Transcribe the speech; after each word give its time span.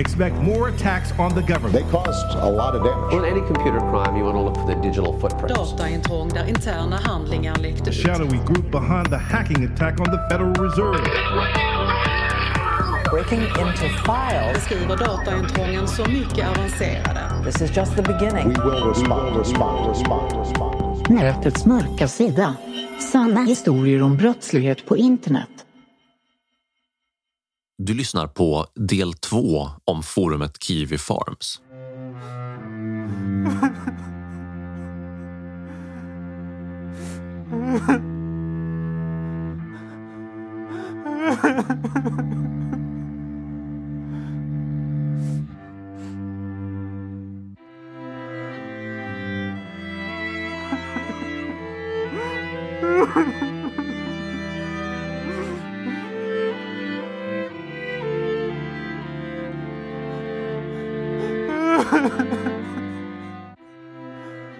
Expect 0.00 0.34
more 0.36 0.68
attacks 0.68 1.12
on 1.18 1.34
the 1.34 1.42
government. 1.42 1.72
They 1.74 1.82
caused 1.92 2.36
a 2.36 2.50
lot 2.50 2.74
of 2.74 2.82
damage. 2.84 3.12
In 3.18 3.24
any 3.36 3.40
computer 3.46 3.80
crime, 3.90 4.16
you 4.16 4.24
want 4.24 4.36
to 4.36 4.42
look 4.42 4.56
for 4.56 4.66
the 4.74 4.80
digital 4.88 5.12
footprints. 5.20 5.54
Dataintrång 5.72 6.28
där 6.28 6.48
interna 6.48 6.96
handlingar 6.96 7.56
läckte 7.56 7.84
The 7.84 7.90
ut. 7.90 7.96
shadowy 7.96 8.38
group 8.46 8.70
behind 8.70 9.06
the 9.10 9.16
hacking 9.16 9.64
attack 9.64 10.00
on 10.00 10.06
the 10.06 10.18
Federal 10.30 10.54
Reserve. 10.54 11.04
breaking 13.10 13.40
into 13.42 13.88
files. 14.06 14.54
Beskriver 14.54 14.96
dataintrången 14.96 15.88
så 15.88 16.04
mycket 16.04 16.46
avancerade. 16.48 17.20
This 17.44 17.62
is 17.62 17.76
just 17.76 17.96
the 17.96 18.02
beginning. 18.02 18.48
We 18.48 18.64
will 18.70 18.88
respond, 18.88 19.36
respond, 19.36 19.88
respond, 19.88 20.32
respond. 20.40 21.10
Nätets 21.10 21.66
mörka 21.66 22.08
sida. 22.08 22.54
Sanna 23.12 23.40
historier 23.40 24.02
om 24.02 24.16
brottslighet 24.16 24.86
på 24.86 24.96
internet. 24.96 25.59
Du 27.82 27.94
lyssnar 27.94 28.26
på 28.26 28.66
del 28.74 29.12
två 29.12 29.68
om 29.84 30.02
forumet 30.02 30.62
Kiwi 30.62 30.98
Farms. 30.98 31.60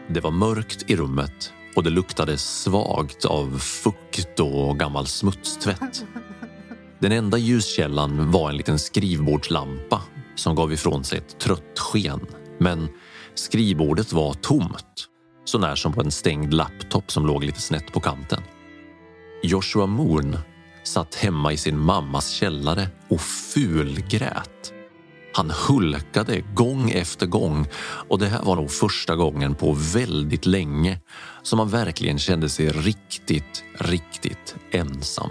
Det 0.08 0.20
var 0.20 0.30
mörkt 0.30 0.90
i 0.90 0.96
rummet 0.96 1.52
och 1.76 1.82
det 1.82 1.90
luktade 1.90 2.38
svagt 2.38 3.24
av 3.24 3.58
fukt 3.58 4.40
och 4.40 4.78
gammal 4.78 5.06
smutstvätt. 5.06 6.04
Den 6.98 7.12
enda 7.12 7.38
ljuskällan 7.38 8.30
var 8.30 8.50
en 8.50 8.56
liten 8.56 8.78
skrivbordslampa 8.78 10.02
som 10.34 10.54
gav 10.54 10.72
ifrån 10.72 11.04
sig 11.04 11.18
ett 11.18 11.38
trött 11.38 11.78
sken. 11.78 12.26
Men 12.58 12.88
skrivbordet 13.34 14.12
var 14.12 14.34
tomt, 14.34 15.06
så 15.44 15.58
när 15.58 15.74
som 15.74 15.92
på 15.92 16.00
en 16.00 16.10
stängd 16.10 16.54
laptop 16.54 17.12
som 17.12 17.26
låg 17.26 17.44
lite 17.44 17.60
snett 17.60 17.92
på 17.92 18.00
kanten. 18.00 18.42
Joshua 19.42 19.86
Moon 19.86 20.36
satt 20.82 21.14
hemma 21.14 21.52
i 21.52 21.56
sin 21.56 21.78
mammas 21.78 22.30
källare 22.30 22.88
och 23.08 23.20
fulgrät. 23.20 24.72
Han 25.32 25.50
hulkade 25.68 26.40
gång 26.54 26.90
efter 26.90 27.26
gång 27.26 27.68
och 28.08 28.18
det 28.18 28.26
här 28.26 28.42
var 28.42 28.56
nog 28.56 28.70
första 28.70 29.16
gången 29.16 29.54
på 29.54 29.72
väldigt 29.72 30.46
länge 30.46 30.98
som 31.42 31.58
han 31.58 31.68
verkligen 31.68 32.18
kände 32.18 32.48
sig 32.48 32.68
riktigt, 32.68 33.64
riktigt 33.74 34.54
ensam. 34.70 35.30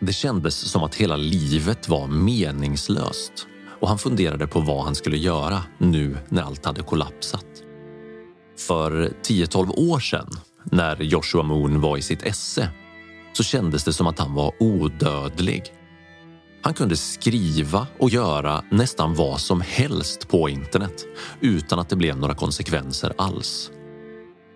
Det 0.00 0.12
kändes 0.12 0.54
som 0.54 0.82
att 0.82 0.94
hela 0.94 1.16
livet 1.16 1.88
var 1.88 2.06
meningslöst 2.06 3.46
och 3.80 3.88
han 3.88 3.98
funderade 3.98 4.46
på 4.46 4.60
vad 4.60 4.84
han 4.84 4.94
skulle 4.94 5.16
göra 5.16 5.62
nu 5.78 6.16
när 6.28 6.42
allt 6.42 6.64
hade 6.64 6.82
kollapsat. 6.82 7.46
För 8.58 9.12
10-12 9.22 9.92
år 9.92 10.00
sedan, 10.00 10.30
när 10.64 11.02
Joshua 11.02 11.42
Moon 11.42 11.80
var 11.80 11.96
i 11.96 12.02
sitt 12.02 12.22
esse, 12.22 12.68
så 13.32 13.42
kändes 13.42 13.84
det 13.84 13.92
som 13.92 14.06
att 14.06 14.18
han 14.18 14.34
var 14.34 14.52
odödlig. 14.58 15.62
Han 16.64 16.74
kunde 16.74 16.96
skriva 16.96 17.86
och 17.98 18.10
göra 18.10 18.64
nästan 18.70 19.14
vad 19.14 19.40
som 19.40 19.60
helst 19.60 20.28
på 20.28 20.48
internet 20.48 21.04
utan 21.40 21.78
att 21.78 21.88
det 21.88 21.96
blev 21.96 22.16
några 22.16 22.34
konsekvenser 22.34 23.12
alls. 23.18 23.70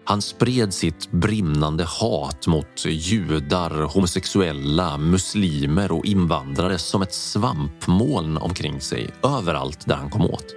Han 0.04 0.22
spred 0.22 0.74
sitt 0.74 1.10
brinnande 1.10 1.84
hat 1.84 2.46
mot 2.46 2.84
judar, 2.84 3.70
homosexuella, 3.70 4.98
muslimer 4.98 5.92
och 5.92 6.04
invandrare 6.04 6.78
som 6.78 7.02
ett 7.02 7.14
svampmoln 7.14 8.36
omkring 8.36 8.80
sig 8.80 9.10
överallt 9.22 9.86
där 9.86 9.96
han 9.96 10.10
kom 10.10 10.22
åt. 10.22 10.54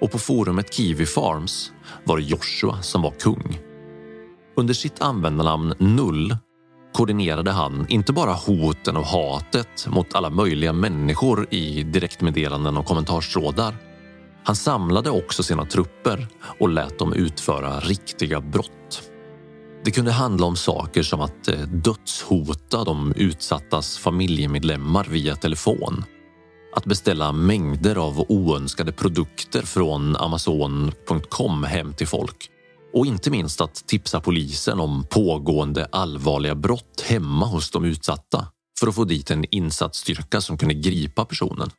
Och 0.00 0.10
på 0.10 0.18
forumet 0.18 0.74
Kiwi 0.74 1.06
Farms 1.06 1.72
var 2.04 2.16
det 2.16 2.22
Joshua 2.22 2.82
som 2.82 3.02
var 3.02 3.10
kung. 3.10 3.58
Under 4.56 4.74
sitt 4.74 5.00
användarnamn 5.00 5.74
Null 5.78 6.36
koordinerade 6.96 7.50
han 7.50 7.86
inte 7.88 8.12
bara 8.12 8.32
hoten 8.32 8.96
och 8.96 9.06
hatet 9.06 9.86
mot 9.88 10.14
alla 10.14 10.30
möjliga 10.30 10.72
människor 10.72 11.46
i 11.50 11.82
direktmeddelanden 11.82 12.76
och 12.76 12.86
kommentarstrådar. 12.86 13.76
Han 14.44 14.56
samlade 14.56 15.10
också 15.10 15.42
sina 15.42 15.64
trupper 15.64 16.28
och 16.60 16.68
lät 16.68 16.98
dem 16.98 17.12
utföra 17.12 17.80
riktiga 17.80 18.40
brott. 18.40 19.02
Det 19.84 19.90
kunde 19.90 20.12
handla 20.12 20.46
om 20.46 20.56
saker 20.56 21.02
som 21.02 21.20
att 21.20 21.48
eh, 21.48 21.58
dödshota 21.58 22.84
de 22.84 23.12
utsattas 23.16 23.98
familjemedlemmar 23.98 25.06
via 25.10 25.36
telefon. 25.36 26.04
Att 26.76 26.84
beställa 26.84 27.32
mängder 27.32 27.96
av 27.96 28.26
oönskade 28.28 28.92
produkter 28.92 29.62
från 29.62 30.16
Amazon.com 30.16 31.64
hem 31.64 31.94
till 31.94 32.06
folk 32.06 32.50
och 32.96 33.06
inte 33.06 33.30
minst 33.30 33.60
att 33.60 33.86
tipsa 33.86 34.20
polisen 34.20 34.80
om 34.80 35.06
pågående 35.10 35.88
allvarliga 35.92 36.54
brott 36.54 37.00
hemma 37.00 37.46
hos 37.46 37.70
de 37.70 37.84
utsatta 37.84 38.48
för 38.80 38.86
att 38.86 38.94
få 38.94 39.04
dit 39.04 39.30
en 39.30 39.44
insatsstyrka 39.54 40.40
som 40.40 40.58
kunde 40.58 40.74
gripa 40.74 41.24
personen. 41.24 41.70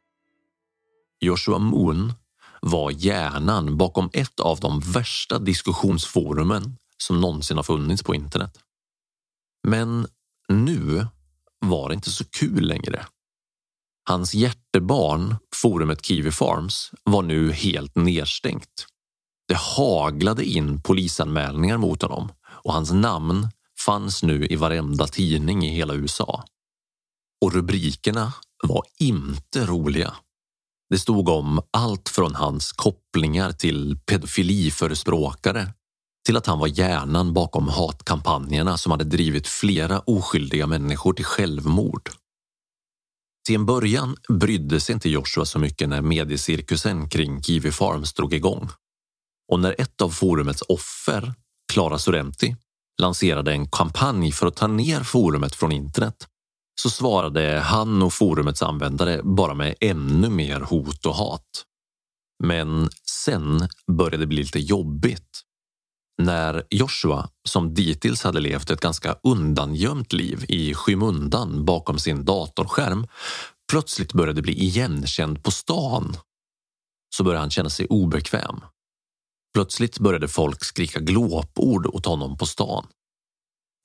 Joshua 1.19 1.57
Moon 1.57 2.13
var 2.61 2.91
hjärnan 2.91 3.77
bakom 3.77 4.09
ett 4.13 4.39
av 4.39 4.59
de 4.59 4.79
värsta 4.79 5.39
diskussionsforumen 5.39 6.77
som 6.97 7.21
någonsin 7.21 7.57
har 7.57 7.63
funnits 7.63 8.03
på 8.03 8.15
internet. 8.15 8.59
Men 9.67 10.07
nu 10.49 11.07
var 11.59 11.89
det 11.89 11.95
inte 11.95 12.11
så 12.11 12.25
kul 12.25 12.67
längre. 12.67 13.05
Hans 14.09 14.33
hjärtebarn, 14.33 15.35
forumet 15.55 16.05
Kiwi 16.05 16.31
Farms, 16.31 16.91
var 17.03 17.21
nu 17.21 17.51
helt 17.51 17.95
nedstängt. 17.95 18.87
Det 19.47 19.57
haglade 19.57 20.45
in 20.45 20.81
polisanmälningar 20.81 21.77
mot 21.77 22.01
honom 22.01 22.31
och 22.47 22.73
hans 22.73 22.91
namn 22.91 23.47
fanns 23.85 24.23
nu 24.23 24.47
i 24.47 24.55
varenda 24.55 25.07
tidning 25.07 25.65
i 25.65 25.69
hela 25.69 25.93
USA. 25.93 26.43
Och 27.45 27.53
rubrikerna 27.53 28.33
var 28.63 28.83
inte 28.99 29.65
roliga. 29.65 30.13
Det 30.89 30.99
stod 30.99 31.29
om 31.29 31.61
allt 31.71 32.09
från 32.09 32.35
hans 32.35 32.71
kopplingar 32.71 33.51
till 33.51 33.99
pedofiliförespråkare 34.05 35.73
till 36.25 36.37
att 36.37 36.45
han 36.45 36.59
var 36.59 36.67
hjärnan 36.67 37.33
bakom 37.33 37.67
hatkampanjerna 37.67 38.77
som 38.77 38.91
hade 38.91 39.03
drivit 39.03 39.47
flera 39.47 39.99
oskyldiga 39.99 40.67
människor 40.67 41.13
till 41.13 41.25
självmord. 41.25 42.09
Till 43.45 43.55
en 43.55 43.65
början 43.65 44.15
brydde 44.29 44.79
sig 44.79 44.93
inte 44.93 45.09
Joshua 45.09 45.45
så 45.45 45.59
mycket 45.59 45.89
när 45.89 46.01
mediecirkusen 46.01 47.09
kring 47.09 47.43
Kiwi 47.43 47.71
Farms 47.71 48.13
drog 48.13 48.33
igång. 48.33 48.69
Och 49.47 49.59
när 49.59 49.75
ett 49.77 50.01
av 50.01 50.09
forumets 50.09 50.61
offer, 50.61 51.33
Clara 51.73 51.99
Sorrenti, 51.99 52.55
lanserade 53.01 53.51
en 53.51 53.67
kampanj 53.67 54.31
för 54.31 54.47
att 54.47 54.55
ta 54.55 54.67
ner 54.67 55.03
forumet 55.03 55.55
från 55.55 55.71
internet 55.71 56.27
så 56.81 56.89
svarade 56.89 57.59
han 57.59 58.01
och 58.01 58.13
forumets 58.13 58.63
användare 58.63 59.21
bara 59.23 59.53
med 59.53 59.75
ännu 59.79 60.29
mer 60.29 60.59
hot 60.59 61.05
och 61.05 61.15
hat. 61.15 61.65
Men 62.43 62.89
sen 63.25 63.67
började 63.91 64.17
det 64.17 64.27
bli 64.27 64.37
lite 64.37 64.59
jobbigt. 64.59 65.43
När 66.21 66.63
Joshua, 66.69 67.29
som 67.49 67.73
dittills 67.73 68.23
hade 68.23 68.39
levt 68.39 68.69
ett 68.69 68.79
ganska 68.79 69.15
undangömt 69.23 70.13
liv 70.13 70.45
i 70.47 70.73
skymundan 70.73 71.65
bakom 71.65 71.99
sin 71.99 72.25
datorskärm, 72.25 73.07
plötsligt 73.71 74.13
började 74.13 74.41
bli 74.41 74.63
igenkänd 74.63 75.43
på 75.43 75.51
stan 75.51 76.17
så 77.15 77.23
började 77.23 77.39
han 77.39 77.49
känna 77.49 77.69
sig 77.69 77.85
obekväm. 77.85 78.61
Plötsligt 79.53 79.99
började 79.99 80.27
folk 80.27 80.63
skrika 80.63 80.99
glåpord 80.99 81.85
åt 81.87 82.05
honom 82.05 82.37
på 82.37 82.45
stan. 82.45 82.87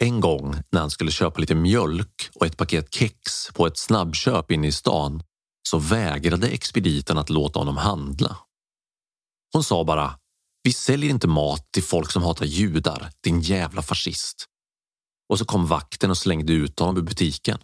En 0.03 0.20
gång 0.20 0.56
när 0.70 0.81
han 0.81 0.91
skulle 0.91 1.11
köpa 1.11 1.41
lite 1.41 1.55
mjölk 1.55 2.31
och 2.35 2.47
ett 2.47 2.56
paket 2.56 2.94
kex 2.94 3.49
på 3.55 3.67
ett 3.67 3.79
snabbköp 3.79 4.50
inne 4.50 4.67
i 4.67 4.73
stan 4.73 5.23
så 5.69 5.79
vägrade 5.79 6.49
expediten 6.49 7.19
att 7.19 7.31
låta 7.31 7.59
honom 7.59 7.76
handla. 7.76 8.37
Hon 9.53 9.64
sa 9.64 9.85
bara 9.85 10.19
vi 10.62 10.73
säljer 10.73 11.11
inte 11.11 11.29
mat 11.29 11.73
till 11.73 11.82
folk 11.82 12.11
som 12.11 12.23
hatar 12.23 12.47
judar, 12.47 13.11
din 13.20 13.41
jävla 13.41 13.82
fascist. 13.82 14.47
Och 15.29 15.38
så 15.38 15.44
kom 15.44 15.67
vakten 15.67 16.11
och 16.11 16.19
slängde 16.19 16.53
ut 16.53 16.79
honom 16.79 16.97
ur 16.97 17.03
butiken. 17.03 17.58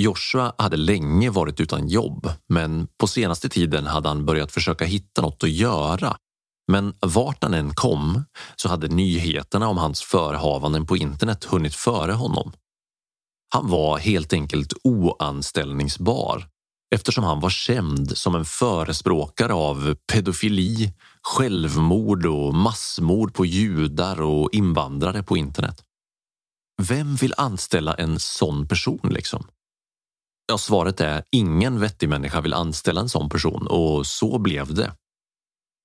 Joshua 0.00 0.54
hade 0.58 0.76
länge 0.76 1.30
varit 1.30 1.60
utan 1.60 1.88
jobb, 1.88 2.30
men 2.48 2.88
på 2.98 3.06
senaste 3.06 3.48
tiden 3.48 3.86
hade 3.86 4.08
han 4.08 4.26
börjat 4.26 4.52
försöka 4.52 4.84
hitta 4.84 5.22
något 5.22 5.42
att 5.42 5.50
göra. 5.50 6.16
Men 6.72 6.94
vart 7.00 7.42
han 7.42 7.54
än 7.54 7.74
kom 7.74 8.24
så 8.56 8.68
hade 8.68 8.88
nyheterna 8.88 9.68
om 9.68 9.78
hans 9.78 10.02
förhavanden 10.02 10.86
på 10.86 10.96
internet 10.96 11.44
hunnit 11.44 11.74
före 11.74 12.12
honom. 12.12 12.52
Han 13.54 13.68
var 13.68 13.98
helt 13.98 14.32
enkelt 14.32 14.72
oanställningsbar 14.84 16.48
eftersom 16.94 17.24
han 17.24 17.40
var 17.40 17.50
känd 17.50 18.16
som 18.18 18.34
en 18.34 18.44
förespråkare 18.44 19.54
av 19.54 19.96
pedofili, 20.12 20.92
självmord 21.22 22.26
och 22.26 22.54
massmord 22.54 23.34
på 23.34 23.46
judar 23.46 24.20
och 24.20 24.48
invandrare 24.52 25.22
på 25.22 25.36
internet. 25.36 25.82
Vem 26.82 27.16
vill 27.16 27.34
anställa 27.36 27.94
en 27.94 28.20
sån 28.20 28.68
person 28.68 29.00
liksom? 29.10 29.46
Ja, 30.48 30.58
svaret 30.58 31.00
är 31.00 31.24
ingen 31.30 31.80
vettig 31.80 32.08
människa 32.08 32.40
vill 32.40 32.54
anställa 32.54 33.00
en 33.00 33.08
sån 33.08 33.28
person 33.28 33.66
och 33.66 34.06
så 34.06 34.38
blev 34.38 34.74
det. 34.74 34.92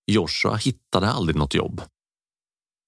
Joshua 0.07 0.56
hittade 0.56 1.09
aldrig 1.09 1.36
något 1.36 1.53
jobb. 1.53 1.81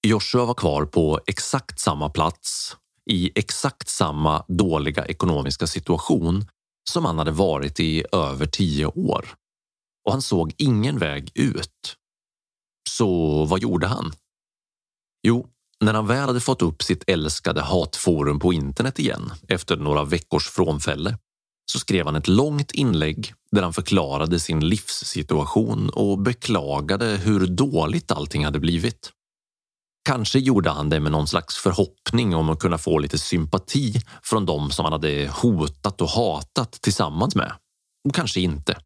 Joshua 0.07 0.45
var 0.45 0.53
kvar 0.53 0.85
på 0.85 1.19
exakt 1.27 1.79
samma 1.79 2.09
plats 2.09 2.77
i 3.09 3.31
exakt 3.39 3.89
samma 3.89 4.45
dåliga 4.47 5.05
ekonomiska 5.05 5.67
situation 5.67 6.45
som 6.89 7.05
han 7.05 7.17
hade 7.17 7.31
varit 7.31 7.79
i 7.79 8.05
över 8.11 8.45
tio 8.45 8.85
år. 8.85 9.35
Och 10.05 10.11
han 10.11 10.21
såg 10.21 10.53
ingen 10.57 10.99
väg 10.99 11.31
ut. 11.35 11.97
Så 12.89 13.45
vad 13.45 13.59
gjorde 13.59 13.87
han? 13.87 14.13
Jo, 15.27 15.47
när 15.79 15.93
han 15.93 16.07
väl 16.07 16.27
hade 16.27 16.39
fått 16.39 16.61
upp 16.61 16.83
sitt 16.83 17.09
älskade 17.09 17.61
hatforum 17.61 18.39
på 18.39 18.53
internet 18.53 18.99
igen 18.99 19.31
efter 19.47 19.75
några 19.75 20.03
veckors 20.03 20.49
frånfälle 20.49 21.17
så 21.71 21.79
skrev 21.79 22.05
han 22.05 22.15
ett 22.15 22.27
långt 22.27 22.71
inlägg 22.71 23.33
där 23.53 23.63
han 23.63 23.73
förklarade 23.73 24.39
sin 24.39 24.67
livssituation 24.69 25.89
och 25.89 26.19
beklagade 26.19 27.05
hur 27.05 27.47
dåligt 27.47 28.11
allting 28.11 28.45
hade 28.45 28.59
blivit. 28.59 29.11
Kanske 30.05 30.39
gjorde 30.39 30.69
han 30.69 30.89
det 30.89 30.99
med 30.99 31.11
någon 31.11 31.27
slags 31.27 31.57
förhoppning 31.57 32.35
om 32.35 32.49
att 32.49 32.59
kunna 32.59 32.77
få 32.77 32.97
lite 32.97 33.17
sympati 33.17 33.93
från 34.23 34.45
dem 34.45 34.71
som 34.71 34.85
han 34.85 34.91
hade 34.93 35.31
hotat 35.41 36.01
och 36.01 36.09
hatat 36.09 36.71
tillsammans 36.71 37.35
med. 37.35 37.53
Och 38.07 38.15
Kanske 38.15 38.41
inte. 38.41 38.77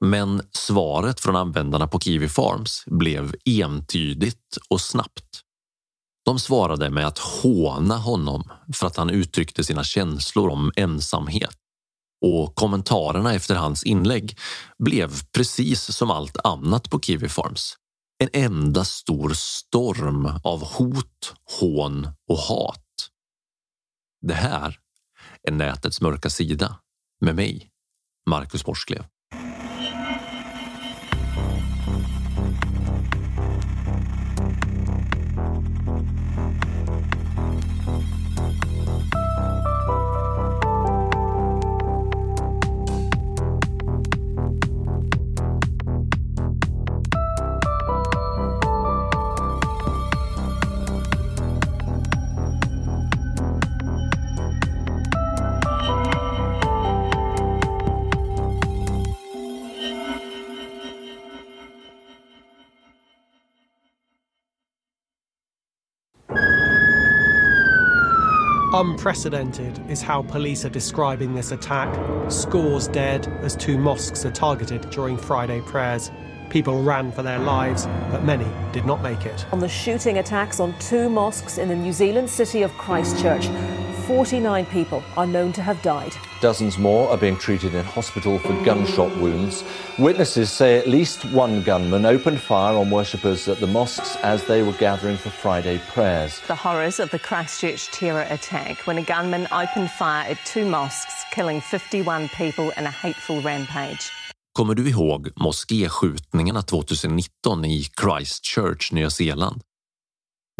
Men 0.00 0.42
svaret 0.52 1.20
från 1.20 1.36
användarna 1.36 1.86
på 1.86 2.00
Kiwi 2.00 2.28
Farms 2.28 2.84
blev 2.86 3.34
entydigt 3.44 4.58
och 4.70 4.80
snabbt. 4.80 5.40
De 6.24 6.38
svarade 6.38 6.90
med 6.90 7.06
att 7.06 7.18
håna 7.18 7.96
honom 7.96 8.50
för 8.74 8.86
att 8.86 8.96
han 8.96 9.10
uttryckte 9.10 9.64
sina 9.64 9.84
känslor 9.84 10.48
om 10.48 10.72
ensamhet. 10.76 11.56
Och 12.20 12.54
kommentarerna 12.54 13.34
efter 13.34 13.54
hans 13.54 13.84
inlägg 13.84 14.38
blev 14.78 15.10
precis 15.32 15.96
som 15.96 16.10
allt 16.10 16.36
annat 16.44 16.90
på 16.90 17.00
Kiwi 17.00 17.28
Farms. 17.28 17.76
En 18.18 18.28
enda 18.32 18.84
stor 18.84 19.30
storm 19.34 20.26
av 20.44 20.64
hot, 20.64 21.34
hån 21.60 22.08
och 22.28 22.38
hat. 22.38 22.86
Det 24.20 24.34
här 24.34 24.78
är 25.48 25.52
nätets 25.52 26.00
mörka 26.00 26.30
sida 26.30 26.76
med 27.20 27.34
mig, 27.34 27.70
Marcus 28.30 28.64
Borsklev. 28.64 29.04
Unprecedented 68.80 69.78
is 69.90 70.00
how 70.00 70.22
police 70.22 70.64
are 70.64 70.70
describing 70.70 71.34
this 71.34 71.52
attack. 71.52 71.94
Scores 72.30 72.88
dead 72.88 73.28
as 73.42 73.54
two 73.54 73.76
mosques 73.76 74.24
are 74.24 74.30
targeted 74.30 74.88
during 74.88 75.18
Friday 75.18 75.60
prayers. 75.60 76.10
People 76.48 76.82
ran 76.82 77.12
for 77.12 77.22
their 77.22 77.38
lives, 77.38 77.84
but 78.10 78.24
many 78.24 78.46
did 78.72 78.86
not 78.86 79.02
make 79.02 79.26
it. 79.26 79.44
On 79.52 79.60
the 79.60 79.68
shooting 79.68 80.16
attacks 80.16 80.60
on 80.60 80.74
two 80.78 81.10
mosques 81.10 81.58
in 81.58 81.68
the 81.68 81.76
New 81.76 81.92
Zealand 81.92 82.30
city 82.30 82.62
of 82.62 82.72
Christchurch, 82.78 83.48
49 84.10 84.66
people 84.66 85.04
are 85.16 85.24
known 85.24 85.52
to 85.52 85.62
have 85.62 85.80
died. 85.82 86.16
Dozens 86.40 86.78
more 86.78 87.08
are 87.10 87.16
being 87.16 87.36
treated 87.36 87.76
in 87.76 87.84
hospital 87.84 88.40
for 88.40 88.52
gunshot 88.64 89.16
wounds. 89.18 89.62
Witnesses 90.00 90.50
say 90.50 90.78
at 90.78 90.88
least 90.88 91.24
one 91.26 91.62
gunman 91.62 92.04
opened 92.04 92.40
fire 92.40 92.76
on 92.76 92.90
worshippers 92.90 93.46
at 93.46 93.60
the 93.60 93.68
mosques 93.68 94.16
as 94.24 94.44
they 94.46 94.62
were 94.64 94.72
gathering 94.80 95.16
for 95.16 95.30
Friday 95.30 95.80
prayers. 95.94 96.40
The 96.48 96.56
horrors 96.56 96.98
of 96.98 97.10
the 97.10 97.20
Christchurch 97.20 97.92
terror 97.92 98.26
attack 98.30 98.84
when 98.84 98.98
a 98.98 99.02
gunman 99.02 99.46
opened 99.52 99.92
fire 99.92 100.28
at 100.28 100.38
two 100.44 100.64
mosques, 100.64 101.24
killing 101.30 101.60
51 101.60 102.30
people 102.30 102.72
in 102.76 102.86
a 102.86 102.90
hateful 102.90 103.40
rampage. 103.42 104.10
Kommer 104.52 104.74
du 104.74 104.88
ihåg 104.88 105.28
moskéskjutningarna 105.36 106.62
2019 106.62 107.64
i 107.64 107.84
Christchurch, 107.96 108.92
Nya 108.92 109.10
Zeeland? 109.10 109.62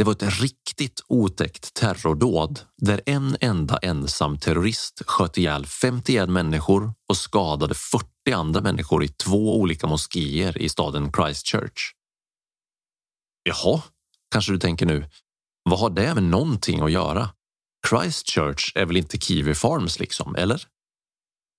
Det 0.00 0.04
var 0.04 0.12
ett 0.12 0.40
riktigt 0.40 1.00
otäckt 1.08 1.74
terrordåd 1.74 2.60
där 2.76 3.00
en 3.06 3.36
enda 3.40 3.76
ensam 3.76 4.38
terrorist 4.38 5.02
sköt 5.06 5.38
ihjäl 5.38 5.66
51 5.66 6.28
människor 6.28 6.92
och 7.08 7.16
skadade 7.16 7.74
40 7.74 8.06
andra 8.32 8.60
människor 8.60 9.04
i 9.04 9.08
två 9.08 9.60
olika 9.60 9.86
moskéer 9.86 10.58
i 10.58 10.68
staden 10.68 11.12
Christchurch. 11.12 11.94
Jaha, 13.42 13.82
kanske 14.30 14.52
du 14.52 14.58
tänker 14.58 14.86
nu. 14.86 15.08
Vad 15.62 15.78
har 15.78 15.90
det 15.90 16.14
med 16.14 16.22
någonting 16.22 16.80
att 16.80 16.92
göra? 16.92 17.30
Christchurch 17.88 18.72
är 18.74 18.86
väl 18.86 18.96
inte 18.96 19.18
Kiwi 19.18 19.54
Farms 19.54 19.98
liksom, 19.98 20.34
eller? 20.34 20.66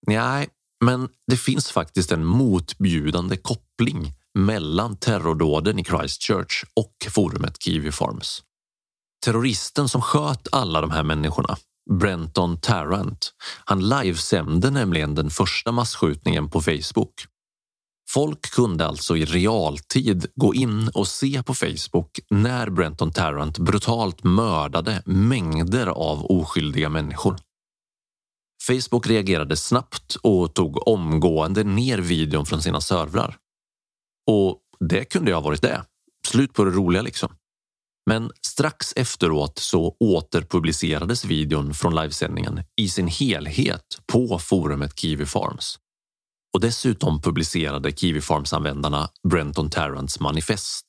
Nej, 0.07 0.49
men 0.85 1.09
det 1.27 1.37
finns 1.37 1.71
faktiskt 1.71 2.11
en 2.11 2.25
motbjudande 2.25 3.37
koppling 3.37 4.13
mellan 4.37 4.97
terrordåden 4.97 5.79
i 5.79 5.83
Christchurch 5.83 6.63
och 6.75 7.11
forumet 7.11 7.63
Kiwi 7.63 7.91
Farms. 7.91 8.43
Terroristen 9.25 9.89
som 9.89 10.01
sköt 10.01 10.47
alla 10.51 10.81
de 10.81 10.91
här 10.91 11.03
människorna, 11.03 11.57
Brenton 11.99 12.59
Tarrant, 12.59 13.33
han 13.65 13.89
livesände 13.89 14.69
nämligen 14.69 15.15
den 15.15 15.29
första 15.29 15.71
massskjutningen 15.71 16.49
på 16.49 16.61
Facebook. 16.61 17.13
Folk 18.09 18.41
kunde 18.51 18.87
alltså 18.87 19.17
i 19.17 19.25
realtid 19.25 20.25
gå 20.35 20.53
in 20.53 20.89
och 20.93 21.07
se 21.07 21.43
på 21.43 21.53
Facebook 21.53 22.19
när 22.29 22.69
Brenton 22.69 23.11
Tarrant 23.11 23.57
brutalt 23.57 24.23
mördade 24.23 25.03
mängder 25.05 25.87
av 25.87 26.25
oskyldiga 26.25 26.89
människor. 26.89 27.37
Facebook 28.67 29.07
reagerade 29.07 29.57
snabbt 29.57 30.15
och 30.15 30.53
tog 30.53 30.87
omgående 30.87 31.63
ner 31.63 31.97
videon 31.97 32.45
från 32.45 32.61
sina 32.61 32.81
servrar. 32.81 33.37
Och 34.27 34.59
det 34.89 35.05
kunde 35.05 35.31
ju 35.31 35.35
ha 35.35 35.41
varit 35.41 35.61
det. 35.61 35.85
Slut 36.27 36.53
på 36.53 36.63
det 36.63 36.71
roliga 36.71 37.01
liksom. 37.01 37.35
Men 38.05 38.31
strax 38.41 38.93
efteråt 38.95 39.59
så 39.59 39.95
återpublicerades 39.99 41.25
videon 41.25 41.73
från 41.73 41.95
livesändningen 41.95 42.63
i 42.75 42.89
sin 42.89 43.07
helhet 43.07 43.99
på 44.11 44.39
forumet 44.39 44.99
Kiwi 44.99 45.25
Farms. 45.25 45.79
Och 46.53 46.61
dessutom 46.61 47.21
publicerade 47.21 47.91
Kiwi 47.91 48.21
Farms-användarna 48.21 49.09
Brenton 49.29 49.69
Tarrants 49.69 50.19
manifest. 50.19 50.85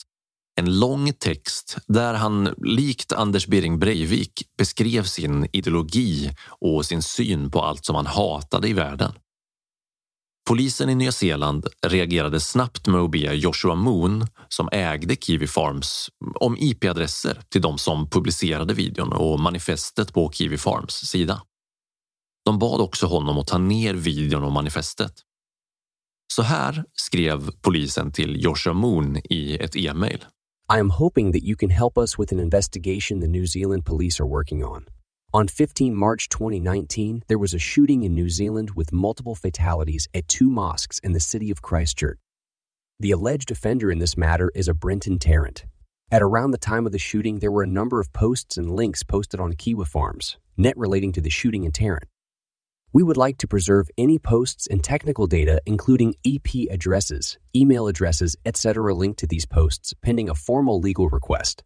En 0.60 0.78
lång 0.78 1.12
text 1.12 1.78
där 1.86 2.14
han 2.14 2.54
likt 2.56 3.12
Anders 3.12 3.46
Bering 3.46 3.78
Breivik 3.78 4.42
beskrev 4.58 5.02
sin 5.02 5.48
ideologi 5.52 6.30
och 6.48 6.86
sin 6.86 7.02
syn 7.02 7.50
på 7.50 7.62
allt 7.62 7.84
som 7.84 7.96
han 7.96 8.06
hatade 8.06 8.68
i 8.68 8.72
världen. 8.72 9.12
Polisen 10.48 10.88
i 10.88 10.94
Nya 10.94 11.12
Zeeland 11.12 11.66
reagerade 11.86 12.40
snabbt 12.40 12.86
med 12.86 13.00
att 13.00 13.10
be 13.10 13.18
Joshua 13.18 13.74
Moon, 13.74 14.26
som 14.48 14.68
ägde 14.72 15.16
Kiwi 15.16 15.46
Farms, 15.46 16.08
om 16.34 16.56
IP-adresser 16.58 17.40
till 17.48 17.62
de 17.62 17.78
som 17.78 18.10
publicerade 18.10 18.74
videon 18.74 19.12
och 19.12 19.40
manifestet 19.40 20.12
på 20.12 20.30
Kiwi 20.30 20.58
Farms 20.58 20.94
sida. 20.94 21.42
De 22.44 22.58
bad 22.58 22.80
också 22.80 23.06
honom 23.06 23.38
att 23.38 23.46
ta 23.46 23.58
ner 23.58 23.94
videon 23.94 24.44
och 24.44 24.52
manifestet. 24.52 25.12
Så 26.34 26.42
här 26.42 26.84
skrev 26.92 27.50
polisen 27.60 28.12
till 28.12 28.44
Joshua 28.44 28.72
Moon 28.72 29.16
i 29.24 29.56
ett 29.56 29.76
e-mail. 29.76 30.24
I 30.76 30.80
am 30.80 30.90
hoping 30.90 31.32
that 31.32 31.42
you 31.42 31.56
can 31.56 31.70
help 31.70 31.98
us 31.98 32.18
with 32.18 32.32
an 32.34 32.40
investigation 32.40 33.20
the 33.20 33.28
New 33.28 33.46
Zealand 33.46 33.84
police 33.86 34.22
are 34.22 34.28
working 34.28 34.64
on. 34.64 34.84
On 35.34 35.48
15 35.48 35.94
March 35.94 36.28
2019, 36.28 37.22
there 37.26 37.38
was 37.38 37.54
a 37.54 37.58
shooting 37.58 38.02
in 38.02 38.12
New 38.12 38.28
Zealand 38.28 38.72
with 38.72 38.92
multiple 38.92 39.34
fatalities 39.34 40.06
at 40.12 40.28
two 40.28 40.50
mosques 40.50 40.98
in 40.98 41.12
the 41.12 41.20
city 41.20 41.50
of 41.50 41.62
Christchurch. 41.62 42.18
The 43.00 43.12
alleged 43.12 43.50
offender 43.50 43.90
in 43.90 43.98
this 43.98 44.14
matter 44.14 44.52
is 44.54 44.68
a 44.68 44.74
Brenton 44.74 45.18
Tarrant. 45.18 45.64
At 46.10 46.20
around 46.20 46.50
the 46.50 46.58
time 46.58 46.84
of 46.84 46.92
the 46.92 46.98
shooting, 46.98 47.38
there 47.38 47.50
were 47.50 47.62
a 47.62 47.66
number 47.66 47.98
of 47.98 48.12
posts 48.12 48.58
and 48.58 48.76
links 48.76 49.02
posted 49.02 49.40
on 49.40 49.54
Kiwa 49.54 49.86
Farms, 49.86 50.36
net 50.58 50.76
relating 50.76 51.12
to 51.12 51.22
the 51.22 51.30
shooting 51.30 51.64
in 51.64 51.72
Tarrant. 51.72 52.04
We 52.92 53.02
would 53.02 53.16
like 53.16 53.38
to 53.38 53.48
preserve 53.48 53.88
any 53.96 54.18
posts 54.18 54.66
and 54.66 54.84
technical 54.84 55.26
data, 55.26 55.62
including 55.64 56.14
EP 56.26 56.70
addresses, 56.70 57.38
email 57.56 57.86
addresses, 57.86 58.36
etc., 58.44 58.94
linked 58.94 59.20
to 59.20 59.26
these 59.26 59.46
posts, 59.46 59.94
pending 60.02 60.28
a 60.28 60.34
formal 60.34 60.78
legal 60.78 61.08
request. 61.08 61.62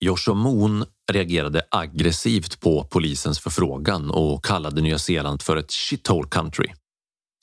Joshua 0.00 0.34
Moon 0.34 0.84
reagerade 1.12 1.62
aggressivt 1.70 2.60
på 2.60 2.84
polisens 2.84 3.40
förfrågan 3.40 4.10
och 4.10 4.44
kallade 4.44 4.80
Nya 4.80 4.98
Zeeland 4.98 5.42
för 5.42 5.56
ett 5.56 5.72
shithole 5.72 6.28
country. 6.30 6.66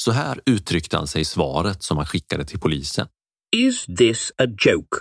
Så 0.03 0.11
här 0.11 0.39
uttryckte 0.45 0.97
han 0.97 1.07
sig 1.07 1.21
i 1.21 1.25
svaret 1.25 1.83
som 1.83 1.97
han 1.97 2.05
skickade 2.05 2.45
till 2.45 2.59
polisen. 2.59 3.07
Is 3.55 3.85
this 3.85 4.31
a 4.37 4.45
joke? 4.65 4.97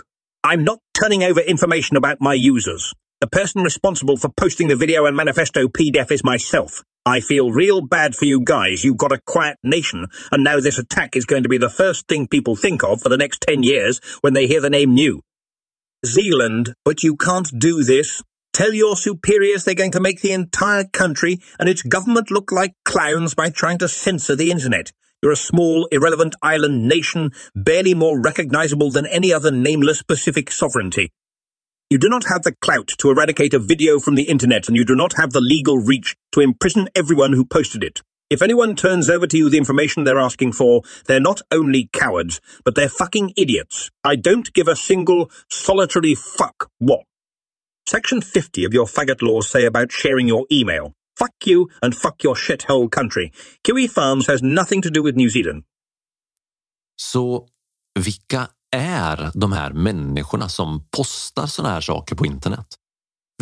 I'm 0.47 0.63
not 0.63 0.79
turning 1.01 1.23
over 1.23 1.49
information 1.49 1.97
about 1.97 2.17
my 2.19 2.49
users. 2.49 2.91
The 3.21 3.29
person 3.29 3.63
responsible 3.63 4.17
for 4.17 4.31
posting 4.41 4.69
the 4.69 4.75
video 4.75 5.05
and 5.05 5.15
manifesto 5.15 5.59
PDF 5.59 6.11
is 6.11 6.23
myself. 6.23 6.71
I 7.17 7.21
feel 7.21 7.51
real 7.51 7.87
bad 7.87 8.15
for 8.15 8.25
you 8.25 8.43
guys. 8.45 8.83
You've 8.83 8.97
got 8.97 9.11
a 9.11 9.19
quiet 9.33 9.57
nation, 9.63 10.07
and 10.31 10.43
now 10.43 10.59
this 10.59 10.79
attack 10.79 11.15
is 11.15 11.25
going 11.25 11.43
to 11.43 11.49
be 11.49 11.59
the 11.59 11.69
first 11.69 12.07
thing 12.07 12.27
people 12.27 12.55
think 12.55 12.83
of 12.83 13.01
for 13.01 13.09
the 13.09 13.17
next 13.17 13.41
10 13.41 13.63
years 13.63 14.01
when 14.21 14.33
they 14.33 14.47
hear 14.47 14.61
the 14.61 14.69
name 14.69 14.93
new. 14.93 15.21
Zealand, 16.05 16.73
but 16.85 17.03
you 17.03 17.15
can't 17.17 17.51
do 17.57 17.83
this. 17.83 18.23
Tell 18.53 18.73
your 18.73 18.95
superiors 18.95 19.65
they're 19.65 19.75
going 19.75 19.91
to 19.91 19.99
make 19.99 20.21
the 20.21 20.31
entire 20.31 20.85
country 20.85 21.39
and 21.59 21.67
its 21.67 21.81
government 21.81 22.31
look 22.31 22.51
like 22.51 22.73
clowns 22.85 23.35
by 23.35 23.49
trying 23.49 23.79
to 23.79 23.87
censor 23.87 24.35
the 24.35 24.51
internet. 24.51 24.91
You're 25.21 25.33
a 25.33 25.35
small, 25.35 25.87
irrelevant 25.91 26.35
island 26.41 26.87
nation, 26.87 27.31
barely 27.55 27.93
more 27.93 28.21
recognizable 28.21 28.91
than 28.91 29.07
any 29.07 29.33
other 29.33 29.51
nameless 29.51 30.03
Pacific 30.03 30.51
sovereignty. 30.51 31.11
You 31.89 31.97
do 31.97 32.09
not 32.09 32.25
have 32.25 32.43
the 32.43 32.55
clout 32.61 32.87
to 32.99 33.09
eradicate 33.11 33.53
a 33.53 33.59
video 33.59 33.99
from 33.99 34.15
the 34.15 34.29
internet, 34.29 34.67
and 34.67 34.77
you 34.77 34.85
do 34.85 34.95
not 34.95 35.13
have 35.17 35.31
the 35.31 35.41
legal 35.41 35.77
reach 35.77 36.15
to 36.31 36.41
imprison 36.41 36.89
everyone 36.95 37.33
who 37.33 37.45
posted 37.45 37.83
it. 37.83 38.01
If 38.27 38.41
anyone 38.41 38.75
turns 38.75 39.07
over 39.07 39.27
to 39.27 39.37
you 39.37 39.51
the 39.51 39.59
information 39.59 40.03
they're 40.03 40.17
asking 40.19 40.53
for, 40.53 40.81
they're 41.05 41.19
not 41.19 41.41
only 41.51 41.89
cowards, 41.93 42.41
but 42.63 42.73
they're 42.73 42.89
fucking 42.89 43.33
idiots. 43.37 43.91
I 44.03 44.15
don't 44.15 44.51
give 44.51 44.67
a 44.67 44.75
single 44.75 45.29
solitary 45.47 46.15
fuck 46.15 46.71
what. 46.79 47.03
Section 47.87 48.21
50 48.21 48.65
of 48.65 48.73
your 48.73 48.87
faggot 48.87 49.21
laws 49.21 49.47
say 49.47 49.65
about 49.65 49.91
sharing 49.91 50.27
your 50.27 50.47
email. 50.51 50.93
Fuck 51.19 51.35
you 51.45 51.69
and 51.83 51.95
fuck 51.95 52.23
your 52.23 52.35
shithole 52.35 52.89
country. 52.89 53.31
Kiwi 53.63 53.87
Farms 53.87 54.27
has 54.27 54.41
nothing 54.41 54.81
to 54.81 54.89
do 54.89 55.03
with 55.03 55.15
New 55.15 55.29
Zealand. 55.29 55.63
Så 56.95 57.47
vilka 57.99 58.47
är 58.71 59.31
de 59.33 59.51
här 59.51 59.73
människorna 59.73 60.49
som 60.49 60.87
postar 60.97 61.47
såna 61.47 61.69
här 61.69 61.81
saker 61.81 62.15
på 62.15 62.25
internet? 62.25 62.67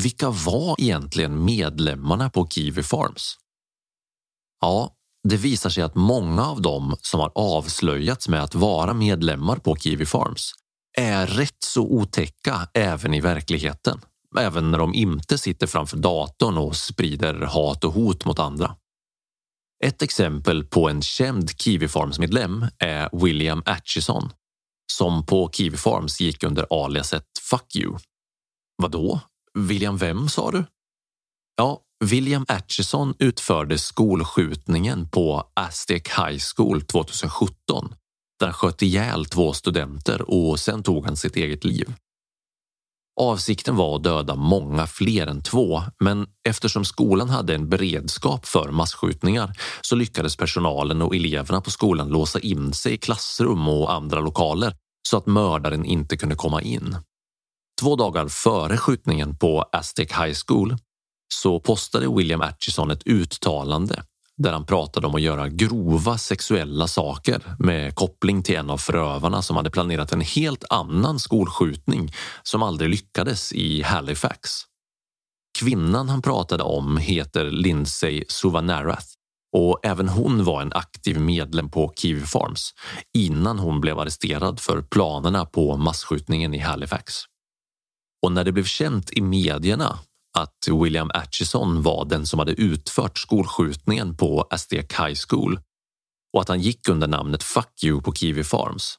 Vilka 0.02 0.30
var 0.30 0.76
egentligen 0.80 1.46
medlemmarna 1.46 2.30
på 2.30 2.48
Kiwi 2.48 2.84
Farms? 2.84 3.38
Ja, 4.64 4.96
det 5.24 5.38
visar 5.38 5.70
sig 5.70 5.84
att 5.84 5.96
många 5.96 6.46
av 6.46 6.62
dem 6.62 6.96
som 7.02 7.20
har 7.20 7.32
avslöjats 7.36 8.28
med 8.28 8.44
att 8.44 8.56
vara 8.56 8.94
medlemmar 8.94 9.56
på 9.56 9.76
Kiwi 9.76 10.06
Farms 10.06 10.54
är 10.98 11.28
rätt 11.28 11.64
så 11.64 11.82
otäcka 11.82 12.68
även 12.74 13.14
i 13.14 13.22
verkligheten. 13.22 14.02
Även 14.40 14.72
när 14.72 14.78
de 14.78 14.94
inte 14.94 15.38
sitter 15.38 15.68
framför 15.68 15.98
datorn 15.98 16.58
och 16.58 16.76
sprider 16.76 17.34
hat 17.34 17.84
och 17.84 17.94
hot 17.94 18.26
mot 18.26 18.40
andra. 18.40 18.76
Ett 19.84 20.02
exempel 20.02 20.64
på 20.64 20.90
en 20.90 21.02
känd 21.02 21.62
Kiwi 21.62 21.88
Farms-medlem 21.88 22.66
är 22.80 23.26
William 23.26 23.64
Atchison 23.66 24.30
som 24.92 25.26
på 25.26 25.50
Kiwi 25.54 25.78
Farms 25.78 26.22
gick 26.22 26.44
under 26.44 26.84
aliaset 26.84 27.26
Fuck 27.50 27.76
you. 27.76 27.98
Vadå? 28.78 29.20
William 29.60 29.98
vem 29.98 30.30
sa 30.30 30.52
du? 30.52 30.66
Ja, 31.56 31.82
William 32.06 32.46
Atchison 32.48 33.14
utförde 33.20 33.78
skolskjutningen 33.78 35.10
på 35.10 35.52
Aztec 35.54 36.04
High 36.18 36.40
School 36.56 36.82
2017 36.82 37.96
där 38.40 38.48
han 38.48 38.54
sköt 38.54 38.82
ihjäl 38.82 39.26
två 39.26 39.54
studenter 39.54 40.22
och 40.30 40.60
sen 40.60 40.84
tog 40.84 41.06
han 41.06 41.18
sitt 41.18 41.36
eget 41.36 41.66
liv. 41.66 41.94
Avsikten 43.22 43.76
var 43.76 43.96
att 43.96 44.04
döda 44.04 44.36
många 44.36 44.88
fler 44.88 45.28
än 45.28 45.42
två, 45.42 45.84
men 46.00 46.28
eftersom 46.50 46.86
skolan 46.86 47.30
hade 47.30 47.56
en 47.56 47.70
beredskap 47.70 48.46
för 48.46 48.72
massskjutningar 48.72 49.54
så 49.82 49.96
lyckades 49.96 50.38
personalen 50.38 51.02
och 51.02 51.16
eleverna 51.16 51.62
på 51.62 51.72
skolan 51.72 52.10
låsa 52.10 52.40
in 52.40 52.74
sig 52.74 52.94
i 52.94 52.98
klassrum 52.98 53.68
och 53.68 53.94
andra 53.94 54.20
lokaler 54.20 54.76
så 55.10 55.18
att 55.18 55.26
mördaren 55.26 55.86
inte 55.86 56.18
kunde 56.18 56.36
komma 56.36 56.62
in. 56.62 56.98
Två 57.82 57.96
dagar 57.96 58.28
före 58.28 58.78
skjutningen 58.78 59.38
på 59.38 59.66
Aztec 59.72 60.12
High 60.12 60.36
School 60.48 60.76
så 61.42 61.60
postade 61.60 62.16
William 62.16 62.42
Atchison 62.42 62.92
ett 62.92 63.08
uttalande 63.08 64.04
där 64.38 64.52
han 64.54 64.66
pratade 64.66 65.08
om 65.08 65.16
att 65.16 65.22
göra 65.22 65.50
grova 65.50 66.18
sexuella 66.18 66.88
saker 66.88 67.56
med 67.60 67.96
koppling 67.96 68.44
till 68.44 68.56
en 68.56 68.70
av 68.70 68.78
förövarna 68.78 69.42
som 69.42 69.58
hade 69.58 69.72
planerat 69.72 70.12
en 70.12 70.22
helt 70.22 70.64
annan 70.70 71.20
skolskjutning 71.20 72.14
som 72.44 72.64
aldrig 72.64 72.90
lyckades 72.90 73.54
i 73.54 73.82
Halifax. 73.82 74.50
Kvinnan 75.60 76.10
han 76.10 76.22
pratade 76.22 76.64
om 76.64 76.98
heter 76.98 77.46
Lindsay 77.46 78.24
Suvanarath 78.28 79.08
och 79.56 79.80
även 79.84 80.10
hon 80.10 80.44
var 80.44 80.62
en 80.62 80.74
aktiv 80.74 81.20
medlem 81.20 81.70
på 81.70 81.94
Kiwi 81.96 82.26
Farms 82.26 82.74
innan 83.14 83.60
hon 83.60 83.82
blev 83.82 84.00
arresterad 84.00 84.60
för 84.60 84.82
planerna 84.82 85.46
på 85.46 85.78
massskjutningen 85.78 86.54
i 86.54 86.60
Halifax. 86.60 87.14
Och 88.24 88.32
när 88.32 88.44
det 88.44 88.52
blev 88.52 88.64
känt 88.64 89.12
i 89.12 89.22
medierna 89.22 90.00
att 90.38 90.82
William 90.84 91.12
Atchison 91.14 91.82
var 91.82 92.06
den 92.06 92.26
som 92.26 92.40
hade 92.40 92.52
utfört 92.52 93.18
skolskjutningen 93.18 94.18
på 94.18 94.48
Aztec 94.50 94.86
High 94.98 95.20
School 95.28 95.60
och 96.34 96.42
att 96.42 96.48
han 96.48 96.62
gick 96.62 96.90
under 96.90 97.08
namnet 97.08 97.44
Fuck 97.44 97.84
you 97.84 98.02
på 98.02 98.14
Kiwi 98.14 98.44
Farms 98.44 98.98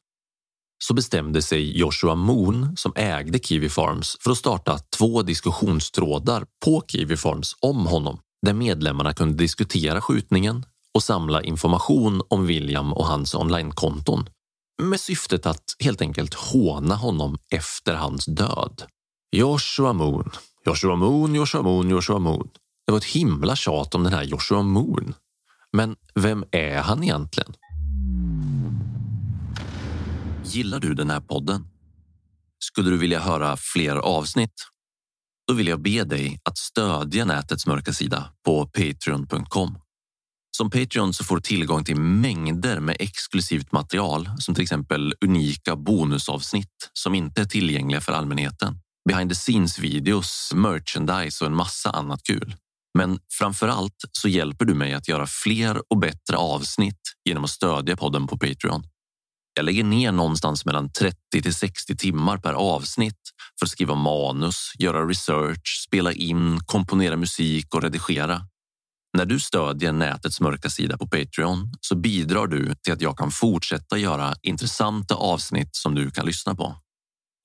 så 0.84 0.94
bestämde 0.94 1.42
sig 1.42 1.78
Joshua 1.78 2.14
Moon, 2.14 2.76
som 2.76 2.92
ägde 2.96 3.38
Kiwi 3.38 3.68
Farms, 3.68 4.16
för 4.20 4.30
att 4.30 4.38
starta 4.38 4.78
två 4.78 5.22
diskussionstrådar 5.22 6.46
på 6.64 6.82
Kiwi 6.88 7.16
Farms 7.16 7.56
om 7.60 7.86
honom, 7.86 8.18
där 8.46 8.52
medlemmarna 8.52 9.14
kunde 9.14 9.34
diskutera 9.34 10.00
skjutningen 10.00 10.64
och 10.94 11.02
samla 11.02 11.42
information 11.42 12.22
om 12.28 12.46
William 12.46 12.92
och 12.92 13.06
hans 13.06 13.34
onlinekonton 13.34 14.28
med 14.82 15.00
syftet 15.00 15.46
att 15.46 15.64
helt 15.80 16.00
enkelt 16.00 16.34
håna 16.34 16.94
honom 16.94 17.38
efter 17.50 17.94
hans 17.94 18.26
död. 18.26 18.82
Joshua 19.36 19.92
Moon, 19.92 20.30
Joshua 20.66 20.96
Moon, 20.96 21.34
Joshua 21.34 21.62
Moon, 21.62 21.88
Joshua 21.88 22.18
Moon. 22.18 22.48
Det 22.86 22.92
var 22.92 22.98
ett 22.98 23.04
himla 23.04 23.56
tjat 23.56 23.94
om 23.94 24.04
den 24.04 24.12
här 24.12 24.22
Joshua 24.22 24.62
Moon. 24.62 25.14
Men 25.72 25.96
vem 26.14 26.44
är 26.50 26.78
han 26.78 27.02
egentligen? 27.02 27.54
Gillar 30.44 30.80
du 30.80 30.94
den 30.94 31.10
här 31.10 31.20
podden? 31.20 31.66
Skulle 32.58 32.90
du 32.90 32.96
vilja 32.96 33.20
höra 33.20 33.56
fler 33.56 33.96
avsnitt? 33.96 34.54
Då 35.48 35.54
vill 35.54 35.66
jag 35.66 35.82
be 35.82 36.04
dig 36.04 36.40
att 36.44 36.58
stödja 36.58 37.24
nätets 37.24 37.66
mörka 37.66 37.92
sida 37.92 38.30
på 38.44 38.66
patreon.com. 38.66 39.78
Som 40.56 40.70
Patreon 40.70 41.14
så 41.14 41.24
får 41.24 41.36
du 41.36 41.42
tillgång 41.42 41.84
till 41.84 41.96
mängder 41.96 42.80
med 42.80 42.96
exklusivt 42.98 43.72
material 43.72 44.30
som 44.38 44.54
till 44.54 44.62
exempel 44.62 45.14
unika 45.24 45.76
bonusavsnitt 45.76 46.90
som 46.92 47.14
inte 47.14 47.40
är 47.40 47.44
tillgängliga 47.44 48.00
för 48.00 48.12
allmänheten. 48.12 48.83
Behind 49.08 49.30
the 49.30 49.34
scenes 49.34 49.78
videos, 49.78 50.52
merchandise 50.54 51.44
och 51.44 51.50
en 51.50 51.56
massa 51.56 51.90
annat 51.90 52.22
kul. 52.22 52.56
Men 52.98 53.18
framför 53.38 53.68
allt 53.68 54.04
så 54.12 54.28
hjälper 54.28 54.64
du 54.64 54.74
mig 54.74 54.94
att 54.94 55.08
göra 55.08 55.26
fler 55.26 55.82
och 55.92 55.98
bättre 55.98 56.36
avsnitt 56.36 57.00
genom 57.24 57.44
att 57.44 57.50
stödja 57.50 57.96
podden 57.96 58.26
på 58.26 58.38
Patreon. 58.38 58.84
Jag 59.54 59.64
lägger 59.64 59.84
ner 59.84 60.12
någonstans 60.12 60.64
mellan 60.64 60.92
30 60.92 61.16
till 61.42 61.54
60 61.54 61.96
timmar 61.96 62.38
per 62.38 62.52
avsnitt 62.52 63.20
för 63.58 63.66
att 63.66 63.70
skriva 63.70 63.94
manus, 63.94 64.72
göra 64.78 65.06
research, 65.06 65.84
spela 65.86 66.12
in, 66.12 66.60
komponera 66.66 67.16
musik 67.16 67.74
och 67.74 67.82
redigera. 67.82 68.40
När 69.16 69.24
du 69.24 69.40
stödjer 69.40 69.92
nätets 69.92 70.40
mörka 70.40 70.70
sida 70.70 70.98
på 70.98 71.08
Patreon 71.08 71.72
så 71.80 71.96
bidrar 71.96 72.46
du 72.46 72.74
till 72.74 72.92
att 72.92 73.00
jag 73.00 73.18
kan 73.18 73.30
fortsätta 73.30 73.98
göra 73.98 74.34
intressanta 74.42 75.14
avsnitt 75.14 75.76
som 75.76 75.94
du 75.94 76.10
kan 76.10 76.26
lyssna 76.26 76.54
på. 76.54 76.76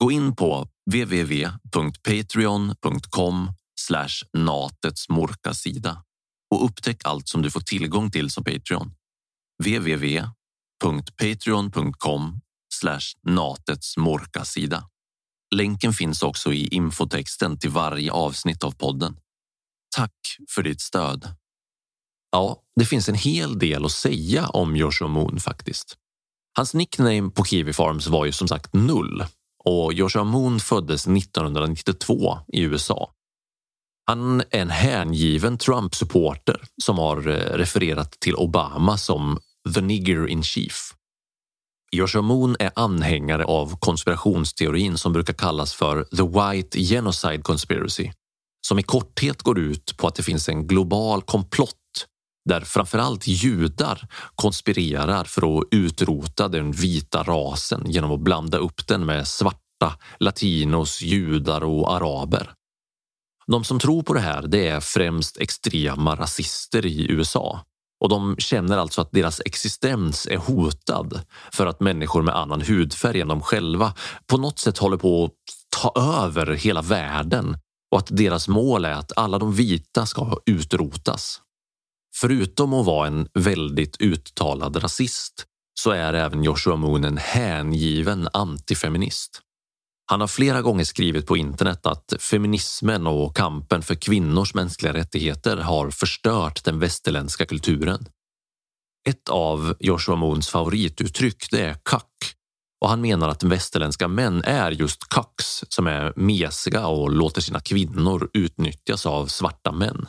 Gå 0.02 0.12
in 0.12 0.36
på 0.36 0.68
www.patreon.com 0.90 3.52
natets 4.32 5.08
mörka 5.08 5.54
sida 5.54 6.04
och 6.54 6.64
upptäck 6.64 7.00
allt 7.04 7.28
som 7.28 7.42
du 7.42 7.50
får 7.50 7.60
tillgång 7.60 8.10
till 8.10 8.30
som 8.30 8.44
Patreon. 8.44 8.94
www.patreon.com 9.64 12.40
natets 13.26 13.96
mörka 13.96 14.44
sida. 14.44 14.88
Länken 15.54 15.92
finns 15.92 16.22
också 16.22 16.52
i 16.52 16.66
infotexten 16.66 17.58
till 17.58 17.70
varje 17.70 18.12
avsnitt 18.12 18.64
av 18.64 18.70
podden. 18.70 19.16
Tack 19.96 20.36
för 20.50 20.62
ditt 20.62 20.80
stöd. 20.80 21.34
Ja, 22.32 22.62
det 22.76 22.84
finns 22.84 23.08
en 23.08 23.14
hel 23.14 23.58
del 23.58 23.84
att 23.84 23.92
säga 23.92 24.48
om 24.48 24.76
Joshua 24.76 25.08
Moon 25.08 25.40
faktiskt. 25.40 25.96
Hans 26.56 26.74
nickname 26.74 27.30
på 27.30 27.44
Kiwi 27.44 27.72
Farms 27.72 28.06
var 28.06 28.24
ju 28.24 28.32
som 28.32 28.48
sagt 28.48 28.74
Null 28.74 29.24
och 29.64 29.92
Joshua 29.92 30.24
Moon 30.24 30.60
föddes 30.60 31.06
1992 31.06 32.38
i 32.48 32.60
USA. 32.60 33.10
Han 34.06 34.40
är 34.40 34.60
en 34.60 34.70
hängiven 34.70 35.58
Trump-supporter 35.58 36.60
som 36.82 36.98
har 36.98 37.28
eh, 37.28 37.56
refererat 37.56 38.20
till 38.20 38.34
Obama 38.34 38.96
som 38.96 39.38
the 39.74 39.80
nigger 39.80 40.26
in 40.26 40.42
chief. 40.42 40.94
Joshua 41.92 42.22
Moon 42.22 42.56
är 42.58 42.70
anhängare 42.74 43.44
av 43.44 43.76
konspirationsteorin 43.78 44.98
som 44.98 45.12
brukar 45.12 45.32
kallas 45.32 45.74
för 45.74 46.04
the 46.04 46.22
white 46.22 46.78
genocide 46.78 47.42
conspiracy 47.42 48.12
som 48.66 48.78
i 48.78 48.82
korthet 48.82 49.42
går 49.42 49.58
ut 49.58 49.96
på 49.96 50.06
att 50.06 50.14
det 50.14 50.22
finns 50.22 50.48
en 50.48 50.66
global 50.66 51.22
komplott 51.22 51.76
där 52.48 52.60
framförallt 52.60 53.26
judar 53.26 54.08
konspirerar 54.34 55.24
för 55.24 55.58
att 55.58 55.64
utrota 55.70 56.48
den 56.48 56.72
vita 56.72 57.22
rasen 57.22 57.82
genom 57.86 58.12
att 58.12 58.20
blanda 58.20 58.58
upp 58.58 58.86
den 58.86 59.06
med 59.06 59.28
svarta, 59.28 59.59
latinos, 60.18 61.02
judar 61.02 61.64
och 61.64 61.94
araber. 61.94 62.52
De 63.46 63.64
som 63.64 63.78
tror 63.78 64.02
på 64.02 64.14
det 64.14 64.20
här 64.20 64.42
det 64.42 64.68
är 64.68 64.80
främst 64.80 65.38
extrema 65.38 66.16
rasister 66.16 66.86
i 66.86 67.10
USA 67.10 67.64
och 68.00 68.08
de 68.08 68.36
känner 68.38 68.78
alltså 68.78 69.00
att 69.00 69.12
deras 69.12 69.40
existens 69.44 70.26
är 70.26 70.36
hotad 70.36 71.20
för 71.52 71.66
att 71.66 71.80
människor 71.80 72.22
med 72.22 72.36
annan 72.36 72.60
hudfärg 72.60 73.20
än 73.20 73.28
de 73.28 73.40
själva 73.40 73.94
på 74.26 74.36
något 74.36 74.58
sätt 74.58 74.78
håller 74.78 74.96
på 74.96 75.24
att 75.24 75.32
ta 75.80 75.92
över 76.24 76.46
hela 76.46 76.82
världen 76.82 77.56
och 77.90 77.98
att 77.98 78.16
deras 78.16 78.48
mål 78.48 78.84
är 78.84 78.92
att 78.92 79.12
alla 79.16 79.38
de 79.38 79.52
vita 79.52 80.06
ska 80.06 80.36
utrotas. 80.46 81.40
Förutom 82.16 82.74
att 82.74 82.86
vara 82.86 83.06
en 83.06 83.28
väldigt 83.34 84.00
uttalad 84.00 84.82
rasist 84.82 85.46
så 85.80 85.90
är 85.90 86.14
även 86.14 86.44
Joshua 86.44 86.76
Moon 86.76 87.04
en 87.04 87.16
hängiven 87.16 88.28
antifeminist. 88.32 89.42
Han 90.10 90.20
har 90.20 90.28
flera 90.28 90.62
gånger 90.62 90.84
skrivit 90.84 91.26
på 91.26 91.36
internet 91.36 91.86
att 91.86 92.14
feminismen 92.20 93.06
och 93.06 93.36
kampen 93.36 93.82
för 93.82 93.94
kvinnors 93.94 94.54
mänskliga 94.54 94.92
rättigheter 94.92 95.56
har 95.56 95.90
förstört 95.90 96.64
den 96.64 96.78
västerländska 96.78 97.46
kulturen. 97.46 98.06
Ett 99.08 99.28
av 99.28 99.74
Joshua 99.80 100.16
Moons 100.16 100.48
favorituttryck 100.48 101.50
det 101.50 101.60
är 101.60 101.76
kack 101.82 102.34
och 102.80 102.88
han 102.88 103.00
menar 103.00 103.28
att 103.28 103.42
västerländska 103.42 104.08
män 104.08 104.42
är 104.44 104.70
just 104.70 105.08
kacks 105.08 105.64
som 105.68 105.86
är 105.86 106.12
mesiga 106.16 106.86
och 106.86 107.10
låter 107.10 107.40
sina 107.40 107.60
kvinnor 107.60 108.30
utnyttjas 108.32 109.06
av 109.06 109.26
svarta 109.26 109.72
män. 109.72 110.06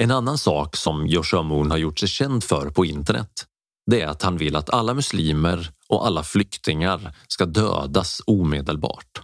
En 0.00 0.10
annan 0.10 0.38
sak 0.38 0.76
som 0.76 1.06
Joshua 1.06 1.42
Moon 1.42 1.70
har 1.70 1.78
gjort 1.78 1.98
sig 1.98 2.08
känd 2.08 2.44
för 2.44 2.70
på 2.70 2.84
internet 2.84 3.46
det 3.86 4.00
är 4.00 4.06
att 4.06 4.22
han 4.22 4.36
vill 4.36 4.56
att 4.56 4.70
alla 4.70 4.94
muslimer 4.94 5.70
och 5.94 6.06
alla 6.06 6.22
flyktingar 6.22 7.16
ska 7.28 7.46
dödas 7.46 8.20
omedelbart. 8.26 9.22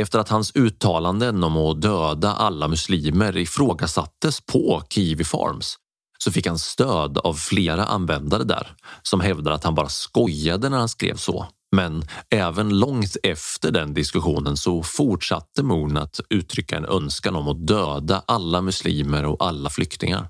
Efter 0.00 0.18
att 0.18 0.28
hans 0.28 0.52
uttalanden 0.56 1.44
om 1.44 1.56
att 1.56 1.82
döda 1.82 2.32
alla 2.32 2.68
muslimer 2.68 3.36
ifrågasattes 3.36 4.40
på 4.40 4.82
Kiwi 4.90 5.24
Farms 5.24 5.76
så 6.18 6.32
fick 6.32 6.46
han 6.46 6.58
stöd 6.58 7.18
av 7.18 7.34
flera 7.34 7.84
användare 7.84 8.44
där 8.44 8.74
som 9.02 9.20
hävdar 9.20 9.52
att 9.52 9.64
han 9.64 9.74
bara 9.74 9.88
skojade 9.88 10.68
när 10.68 10.78
han 10.78 10.88
skrev 10.88 11.16
så 11.16 11.46
men 11.74 12.02
även 12.30 12.78
långt 12.78 13.16
efter 13.22 13.70
den 13.70 13.94
diskussionen 13.94 14.56
så 14.56 14.82
fortsatte 14.82 15.62
Moon 15.62 15.96
att 15.96 16.20
uttrycka 16.30 16.76
en 16.76 16.84
önskan 16.84 17.36
om 17.36 17.48
att 17.48 17.66
döda 17.66 18.22
alla 18.26 18.60
muslimer 18.60 19.24
och 19.24 19.44
alla 19.46 19.70
flyktingar. 19.70 20.28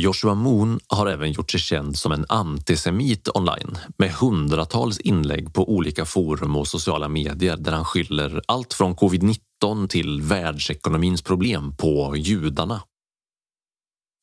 Joshua 0.00 0.34
Moon 0.34 0.80
har 0.86 1.06
även 1.06 1.32
gjort 1.32 1.50
sig 1.50 1.60
känd 1.60 1.98
som 1.98 2.12
en 2.12 2.26
antisemit 2.28 3.28
online 3.34 3.78
med 3.96 4.10
hundratals 4.12 5.00
inlägg 5.00 5.54
på 5.54 5.72
olika 5.72 6.04
forum 6.04 6.56
och 6.56 6.68
sociala 6.68 7.08
medier 7.08 7.56
där 7.56 7.72
han 7.72 7.84
skyller 7.84 8.42
allt 8.46 8.74
från 8.74 8.96
covid-19 8.96 9.88
till 9.88 10.22
världsekonomins 10.22 11.22
problem 11.22 11.76
på 11.76 12.16
judarna. 12.16 12.82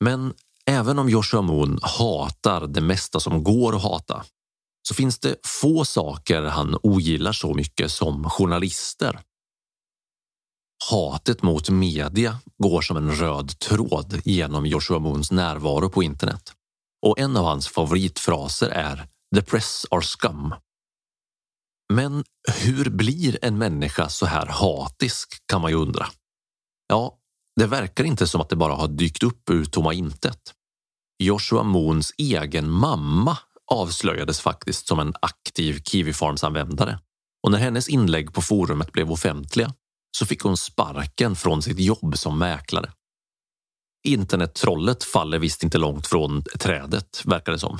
Men 0.03 0.33
även 0.65 0.99
om 0.99 1.09
Joshua 1.09 1.41
Moon 1.41 1.79
hatar 1.81 2.67
det 2.67 2.81
mesta 2.81 3.19
som 3.19 3.43
går 3.43 3.75
att 3.75 3.83
hata 3.83 4.23
så 4.87 4.93
finns 4.93 5.19
det 5.19 5.35
få 5.45 5.85
saker 5.85 6.41
han 6.41 6.77
ogillar 6.83 7.31
så 7.31 7.53
mycket 7.53 7.91
som 7.91 8.29
journalister. 8.29 9.19
Hatet 10.91 11.43
mot 11.43 11.69
media 11.69 12.39
går 12.57 12.81
som 12.81 12.97
en 12.97 13.11
röd 13.11 13.59
tråd 13.59 14.21
genom 14.25 14.65
Joshua 14.65 14.99
Moons 14.99 15.31
närvaro 15.31 15.89
på 15.89 16.03
internet. 16.03 16.53
Och 17.05 17.19
en 17.19 17.37
av 17.37 17.45
hans 17.45 17.67
favoritfraser 17.67 18.69
är 18.69 19.07
“The 19.35 19.41
press 19.41 19.85
are 19.91 20.01
scum”. 20.01 20.55
Men 21.93 22.23
hur 22.61 22.89
blir 22.89 23.39
en 23.41 23.57
människa 23.57 24.09
så 24.09 24.25
här 24.25 24.45
hatisk 24.45 25.47
kan 25.47 25.61
man 25.61 25.71
ju 25.71 25.77
undra. 25.77 26.07
Ja, 26.87 27.17
det 27.55 27.65
verkar 27.65 28.03
inte 28.03 28.27
som 28.27 28.41
att 28.41 28.49
det 28.49 28.55
bara 28.55 28.73
har 28.73 28.87
dykt 28.87 29.23
upp 29.23 29.49
ur 29.49 29.65
tomma 29.65 29.93
intet. 29.93 30.53
Joshua 31.23 31.63
Moons 31.63 32.13
egen 32.17 32.69
mamma 32.71 33.37
avslöjades 33.71 34.41
faktiskt 34.41 34.87
som 34.87 34.99
en 34.99 35.13
aktiv 35.21 35.81
Kiwi 35.83 36.13
Farms-användare 36.13 36.99
och 37.43 37.51
när 37.51 37.59
hennes 37.59 37.89
inlägg 37.89 38.33
på 38.33 38.41
forumet 38.41 38.91
blev 38.91 39.11
offentliga 39.11 39.73
så 40.15 40.25
fick 40.25 40.41
hon 40.41 40.57
sparken 40.57 41.35
från 41.35 41.61
sitt 41.61 41.79
jobb 41.79 42.17
som 42.17 42.39
mäklare. 42.39 42.91
Internettrollet 44.07 45.03
faller 45.03 45.39
visst 45.39 45.63
inte 45.63 45.77
långt 45.77 46.07
från 46.07 46.43
trädet, 46.59 47.21
verkar 47.25 47.51
det 47.51 47.59
som. 47.59 47.79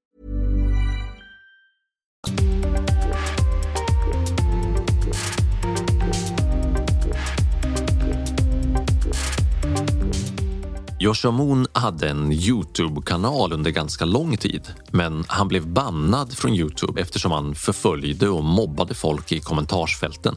Joshua 11.01 11.31
Moon 11.31 11.67
hade 11.73 12.09
en 12.09 12.31
Youtube-kanal 12.31 13.53
under 13.53 13.71
ganska 13.71 14.05
lång 14.05 14.37
tid 14.37 14.67
men 14.91 15.25
han 15.27 15.47
blev 15.47 15.67
bannad 15.67 16.37
från 16.37 16.53
Youtube 16.53 17.01
eftersom 17.01 17.31
han 17.31 17.55
förföljde 17.55 18.29
och 18.29 18.43
mobbade 18.43 18.93
folk 18.93 19.31
i 19.31 19.39
kommentarsfälten. 19.39 20.35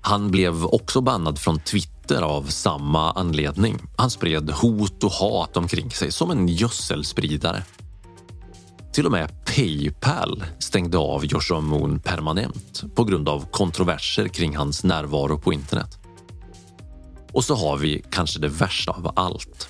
Han 0.00 0.30
blev 0.30 0.64
också 0.64 1.00
bannad 1.00 1.38
från 1.38 1.58
Twitter 1.60 2.22
av 2.22 2.42
samma 2.42 3.12
anledning. 3.12 3.78
Han 3.96 4.10
spred 4.10 4.50
hot 4.50 5.04
och 5.04 5.12
hat 5.12 5.56
omkring 5.56 5.90
sig 5.90 6.12
som 6.12 6.30
en 6.30 6.48
gödselspridare. 6.48 7.62
Till 8.92 9.06
och 9.06 9.12
med 9.12 9.44
Paypal 9.44 10.44
stängde 10.58 10.98
av 10.98 11.26
Joshua 11.26 11.60
Moon 11.60 12.00
permanent 12.00 12.84
på 12.94 13.04
grund 13.04 13.28
av 13.28 13.46
kontroverser 13.50 14.28
kring 14.28 14.56
hans 14.56 14.84
närvaro 14.84 15.38
på 15.38 15.52
internet. 15.52 16.01
Och 17.32 17.44
så 17.44 17.54
har 17.54 17.76
vi 17.76 18.04
kanske 18.10 18.40
det 18.40 18.48
värsta 18.48 18.92
av 18.92 19.12
allt. 19.16 19.68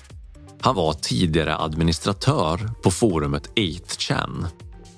Han 0.61 0.75
var 0.75 0.93
tidigare 0.93 1.57
administratör 1.57 2.71
på 2.83 2.91
forumet 2.91 3.49
8chan 3.55 4.47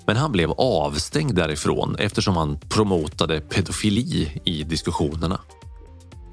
men 0.08 0.18
han 0.18 0.32
blev 0.32 0.52
avstängd 0.52 1.36
därifrån 1.36 1.96
eftersom 2.00 2.38
han 2.38 2.60
promotade 2.70 3.42
pedofili 3.42 4.42
i 4.46 4.64
diskussionerna. 4.64 5.42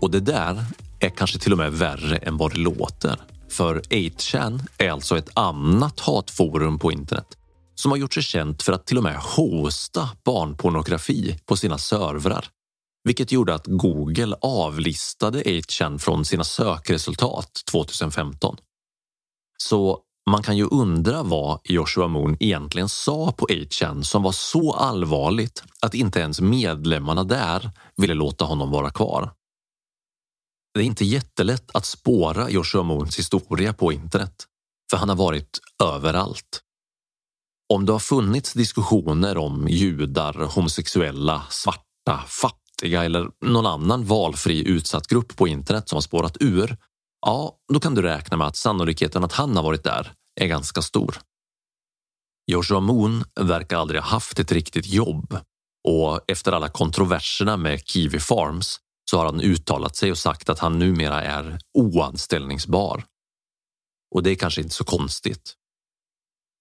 Och 0.00 0.10
det 0.10 0.20
där 0.20 0.64
är 1.00 1.08
kanske 1.08 1.38
till 1.38 1.52
och 1.52 1.58
med 1.58 1.72
värre 1.72 2.16
än 2.16 2.36
vad 2.36 2.52
det 2.52 2.60
låter. 2.60 3.16
För 3.50 3.80
8chan 3.80 4.60
är 4.78 4.90
alltså 4.90 5.18
ett 5.18 5.30
annat 5.34 6.00
hatforum 6.00 6.78
på 6.78 6.92
internet 6.92 7.26
som 7.74 7.90
har 7.90 7.98
gjort 7.98 8.14
sig 8.14 8.22
känt 8.22 8.62
för 8.62 8.72
att 8.72 8.86
till 8.86 8.98
och 8.98 9.02
med 9.02 9.16
hosta 9.16 10.08
barnpornografi 10.24 11.38
på 11.46 11.56
sina 11.56 11.78
servrar 11.78 12.46
vilket 13.04 13.32
gjorde 13.32 13.54
att 13.54 13.66
Google 13.66 14.36
avlistade 14.40 15.42
8chan 15.42 15.98
från 15.98 16.24
sina 16.24 16.44
sökresultat 16.44 17.62
2015. 17.70 18.56
Så 19.58 20.00
man 20.30 20.42
kan 20.42 20.56
ju 20.56 20.64
undra 20.64 21.22
vad 21.22 21.60
Joshua 21.64 22.08
Moon 22.08 22.36
egentligen 22.40 22.88
sa 22.88 23.32
på 23.32 23.46
8chan 23.46 24.02
som 24.02 24.22
var 24.22 24.32
så 24.32 24.72
allvarligt 24.72 25.62
att 25.80 25.94
inte 25.94 26.20
ens 26.20 26.40
medlemmarna 26.40 27.24
där 27.24 27.70
ville 27.96 28.14
låta 28.14 28.44
honom 28.44 28.70
vara 28.70 28.90
kvar. 28.90 29.32
Det 30.74 30.80
är 30.80 30.84
inte 30.84 31.04
jättelätt 31.04 31.70
att 31.74 31.86
spåra 31.86 32.50
Joshua 32.50 32.82
Moons 32.82 33.18
historia 33.18 33.72
på 33.72 33.92
internet, 33.92 34.46
för 34.90 34.96
han 34.96 35.08
har 35.08 35.16
varit 35.16 35.58
överallt. 35.82 36.60
Om 37.72 37.86
det 37.86 37.92
har 37.92 37.98
funnits 37.98 38.52
diskussioner 38.52 39.38
om 39.38 39.68
judar, 39.68 40.32
homosexuella, 40.54 41.42
svarta, 41.50 42.24
fattiga 42.26 42.61
eller 42.82 43.30
någon 43.44 43.66
annan 43.66 44.04
valfri 44.04 44.68
utsatt 44.68 45.06
grupp 45.06 45.36
på 45.36 45.48
internet 45.48 45.88
som 45.88 45.96
har 45.96 46.02
spårat 46.02 46.36
ur, 46.40 46.76
ja, 47.26 47.56
då 47.72 47.80
kan 47.80 47.94
du 47.94 48.02
räkna 48.02 48.36
med 48.36 48.46
att 48.46 48.56
sannolikheten 48.56 49.24
att 49.24 49.32
han 49.32 49.56
har 49.56 49.62
varit 49.62 49.84
där 49.84 50.12
är 50.40 50.46
ganska 50.46 50.82
stor. 50.82 51.16
Joshua 52.46 52.80
Moon 52.80 53.24
verkar 53.40 53.76
aldrig 53.76 54.00
ha 54.00 54.08
haft 54.08 54.38
ett 54.38 54.52
riktigt 54.52 54.86
jobb 54.86 55.38
och 55.88 56.20
efter 56.26 56.52
alla 56.52 56.68
kontroverserna 56.68 57.56
med 57.56 57.86
Kiwi 57.86 58.20
Farms 58.20 58.80
så 59.10 59.18
har 59.18 59.24
han 59.24 59.40
uttalat 59.40 59.96
sig 59.96 60.10
och 60.10 60.18
sagt 60.18 60.48
att 60.48 60.58
han 60.58 60.78
numera 60.78 61.22
är 61.22 61.58
oanställningsbar. 61.78 63.04
Och 64.14 64.22
det 64.22 64.30
är 64.30 64.34
kanske 64.34 64.60
inte 64.60 64.74
så 64.74 64.84
konstigt. 64.84 65.54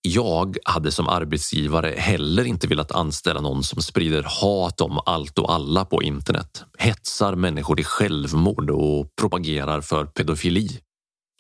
Jag 0.03 0.57
hade 0.65 0.91
som 0.91 1.07
arbetsgivare 1.07 1.93
heller 1.97 2.43
inte 2.43 2.67
velat 2.67 2.91
anställa 2.91 3.41
någon 3.41 3.63
som 3.63 3.81
sprider 3.81 4.25
hat 4.27 4.81
om 4.81 4.99
allt 5.05 5.39
och 5.39 5.53
alla 5.53 5.85
på 5.85 6.03
internet, 6.03 6.63
hetsar 6.77 7.35
människor 7.35 7.75
till 7.75 7.85
självmord 7.85 8.69
och 8.69 9.15
propagerar 9.21 9.81
för 9.81 10.05
pedofili. 10.05 10.79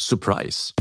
Surprise! 0.01 0.73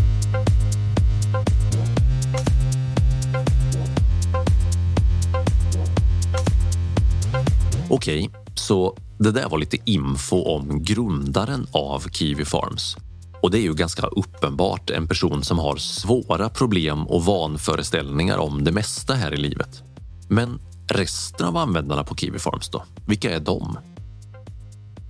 Okej, 7.91 8.29
okay, 8.29 8.41
så 8.55 8.97
det 9.19 9.31
där 9.31 9.49
var 9.49 9.59
lite 9.59 9.79
info 9.85 10.43
om 10.43 10.83
grundaren 10.83 11.67
av 11.73 12.09
Kiwi 12.11 12.45
Farms. 12.45 12.97
Och 13.43 13.51
det 13.51 13.59
är 13.59 13.63
ju 13.63 13.75
ganska 13.75 14.07
uppenbart 14.07 14.91
en 14.91 15.09
person 15.09 15.45
som 15.45 15.59
har 15.59 15.77
svåra 15.77 16.49
problem 16.49 17.07
och 17.07 17.25
vanföreställningar 17.25 18.39
om 18.39 18.65
det 18.65 18.73
mesta 18.73 19.15
här 19.15 19.35
i 19.35 19.37
livet. 19.37 19.83
Men 20.29 20.61
resten 20.89 21.47
av 21.47 21.57
användarna 21.57 22.05
på 22.05 22.17
Kiwi 22.17 22.39
Farms 22.39 22.69
då? 22.69 22.85
Vilka 23.07 23.37
är 23.37 23.41
de? 23.41 23.79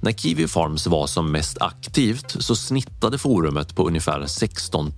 När 0.02 0.12
Kiwi 0.12 0.48
Farms 0.48 0.86
var 0.86 1.06
som 1.06 1.32
mest 1.32 1.58
aktivt 1.60 2.42
så 2.42 2.56
snittade 2.56 3.18
forumet 3.18 3.76
på 3.76 3.86
ungefär 3.86 4.26
16 4.26 4.92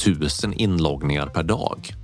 000 0.44 0.54
inloggningar 0.54 1.26
per 1.26 1.42
dag. 1.42 1.94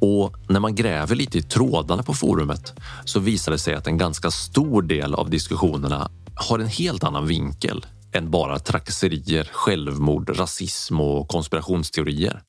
Och 0.00 0.34
när 0.48 0.60
man 0.60 0.74
gräver 0.74 1.16
lite 1.16 1.38
i 1.38 1.42
trådarna 1.42 2.02
på 2.02 2.14
forumet 2.14 2.72
så 3.04 3.20
visar 3.20 3.52
det 3.52 3.58
sig 3.58 3.74
att 3.74 3.86
en 3.86 3.98
ganska 3.98 4.30
stor 4.30 4.82
del 4.82 5.14
av 5.14 5.30
diskussionerna 5.30 6.10
har 6.34 6.58
en 6.58 6.66
helt 6.68 7.04
annan 7.04 7.26
vinkel 7.26 7.86
än 8.12 8.30
bara 8.30 8.58
trakasserier, 8.58 9.50
självmord, 9.52 10.38
rasism 10.38 11.00
och 11.00 11.28
konspirationsteorier. 11.28 12.42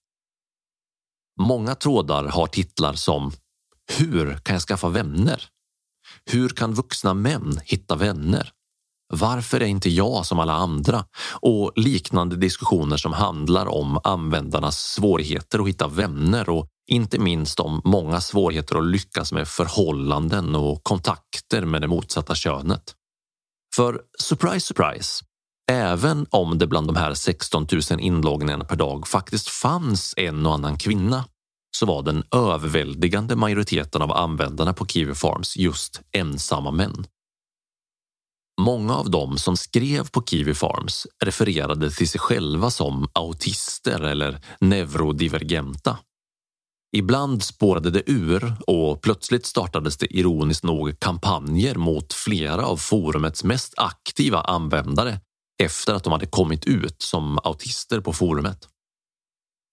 Många 1.39 1.75
trådar 1.75 2.23
har 2.23 2.47
titlar 2.47 2.93
som 2.93 3.31
Hur 3.97 4.37
kan 4.37 4.55
jag 4.55 4.61
skaffa 4.61 4.89
vänner? 4.89 5.49
Hur 6.25 6.49
kan 6.49 6.73
vuxna 6.73 7.13
män 7.13 7.59
hitta 7.63 7.95
vänner? 7.95 8.51
Varför 9.13 9.61
är 9.61 9.65
inte 9.65 9.89
jag 9.89 10.25
som 10.25 10.39
alla 10.39 10.53
andra? 10.53 11.05
Och 11.41 11.71
liknande 11.75 12.35
diskussioner 12.35 12.97
som 12.97 13.13
handlar 13.13 13.65
om 13.65 13.99
användarnas 14.03 14.79
svårigheter 14.79 15.59
att 15.59 15.67
hitta 15.67 15.87
vänner 15.87 16.49
och 16.49 16.67
inte 16.87 17.19
minst 17.19 17.59
om 17.59 17.81
många 17.85 18.21
svårigheter 18.21 18.75
att 18.75 18.85
lyckas 18.85 19.31
med 19.31 19.47
förhållanden 19.47 20.55
och 20.55 20.83
kontakter 20.83 21.65
med 21.65 21.81
det 21.81 21.87
motsatta 21.87 22.35
könet. 22.35 22.95
För 23.75 24.01
surprise, 24.19 24.59
surprise, 24.59 25.23
även 25.71 26.25
om 26.29 26.57
det 26.57 26.67
bland 26.67 26.87
de 26.87 26.95
här 26.95 27.13
16 27.13 27.67
000 27.91 27.99
inloggningarna 27.99 28.65
per 28.65 28.75
dag 28.75 29.07
faktiskt 29.07 29.47
fanns 29.47 30.13
en 30.17 30.45
och 30.45 30.53
annan 30.53 30.77
kvinna 30.77 31.25
så 31.77 31.85
var 31.85 32.03
den 32.03 32.23
överväldigande 32.35 33.35
majoriteten 33.35 34.01
av 34.01 34.11
användarna 34.11 34.73
på 34.73 34.85
Kiwi 34.85 35.15
Farms 35.15 35.57
just 35.57 36.01
ensamma 36.11 36.71
män. 36.71 37.05
Många 38.61 38.95
av 38.95 39.11
dem 39.11 39.37
som 39.37 39.57
skrev 39.57 40.09
på 40.09 40.23
Kiwi 40.23 40.53
Farms 40.53 41.07
refererade 41.23 41.91
till 41.91 42.09
sig 42.09 42.19
själva 42.19 42.71
som 42.71 43.07
autister 43.13 44.01
eller 44.01 44.41
neurodivergenta. 44.59 45.97
Ibland 46.97 47.43
spårade 47.43 47.91
det 47.91 48.03
ur 48.05 48.55
och 48.67 49.01
plötsligt 49.01 49.45
startades 49.45 49.97
det 49.97 50.17
ironiskt 50.17 50.63
nog 50.63 50.99
kampanjer 50.99 51.75
mot 51.75 52.13
flera 52.13 52.65
av 52.65 52.77
forumets 52.77 53.43
mest 53.43 53.73
aktiva 53.77 54.41
användare 54.41 55.19
efter 55.63 55.93
att 55.93 56.03
de 56.03 56.13
hade 56.13 56.25
kommit 56.25 56.65
ut 56.65 57.01
som 57.01 57.39
autister 57.43 57.99
på 57.99 58.13
forumet. 58.13 58.67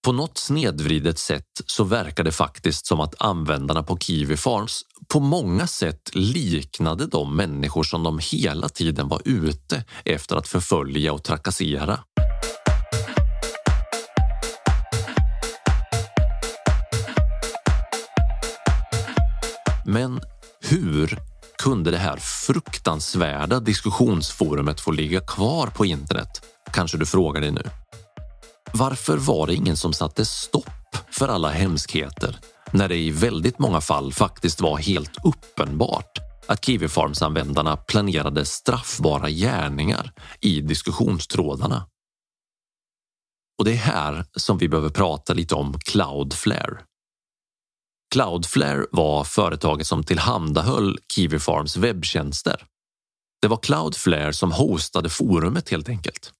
På 0.04 0.12
något 0.12 0.38
snedvridet 0.38 1.18
sätt 1.18 1.44
så 1.66 1.84
verkar 1.84 2.24
det 2.24 2.32
faktiskt 2.32 2.86
som 2.86 3.00
att 3.00 3.22
användarna 3.22 3.82
på 3.82 3.98
Kiwi 3.98 4.36
Farms 4.36 4.82
på 5.08 5.20
många 5.20 5.66
sätt 5.66 6.10
liknade 6.14 7.06
de 7.06 7.36
människor 7.36 7.82
som 7.82 8.02
de 8.02 8.18
hela 8.22 8.68
tiden 8.68 9.08
var 9.08 9.22
ute 9.24 9.84
efter 10.04 10.36
att 10.36 10.48
förfölja 10.48 11.12
och 11.12 11.24
trakassera. 11.24 12.00
Men 19.84 20.20
hur 20.60 21.18
kunde 21.58 21.90
det 21.90 21.98
här 21.98 22.16
fruktansvärda 22.16 23.60
diskussionsforumet 23.60 24.80
få 24.80 24.90
ligga 24.90 25.20
kvar 25.20 25.66
på 25.66 25.86
internet? 25.86 26.28
Kanske 26.72 26.98
du 26.98 27.06
frågar 27.06 27.40
dig 27.40 27.50
nu. 27.50 27.62
Varför 28.72 29.16
var 29.16 29.46
det 29.46 29.54
ingen 29.54 29.76
som 29.76 29.92
satte 29.92 30.24
stopp 30.24 30.96
för 31.10 31.28
alla 31.28 31.50
hemskheter 31.50 32.38
när 32.70 32.88
det 32.88 32.96
i 32.96 33.10
väldigt 33.10 33.58
många 33.58 33.80
fall 33.80 34.12
faktiskt 34.12 34.60
var 34.60 34.78
helt 34.78 35.24
uppenbart 35.24 36.18
att 36.46 36.64
Kiwifarms-användarna 36.64 37.76
planerade 37.76 38.44
straffbara 38.44 39.30
gärningar 39.30 40.12
i 40.40 40.60
diskussionstrådarna? 40.60 41.86
Och 43.58 43.64
det 43.64 43.72
är 43.72 43.76
här 43.76 44.24
som 44.36 44.58
vi 44.58 44.68
behöver 44.68 44.90
prata 44.90 45.34
lite 45.34 45.54
om 45.54 45.78
Cloudflare. 45.78 46.78
Cloudflare 48.10 48.86
var 48.90 49.24
företaget 49.24 49.86
som 49.86 50.04
tillhandahöll 50.04 50.98
Kiwi 51.14 51.38
Farms 51.38 51.76
webbtjänster. 51.76 52.64
Det 53.42 53.48
var 53.48 53.56
Cloudflare 53.56 54.32
som 54.32 54.52
hostade 54.52 55.08
forumet 55.08 55.68
helt 55.68 55.88
enkelt. 55.88 56.32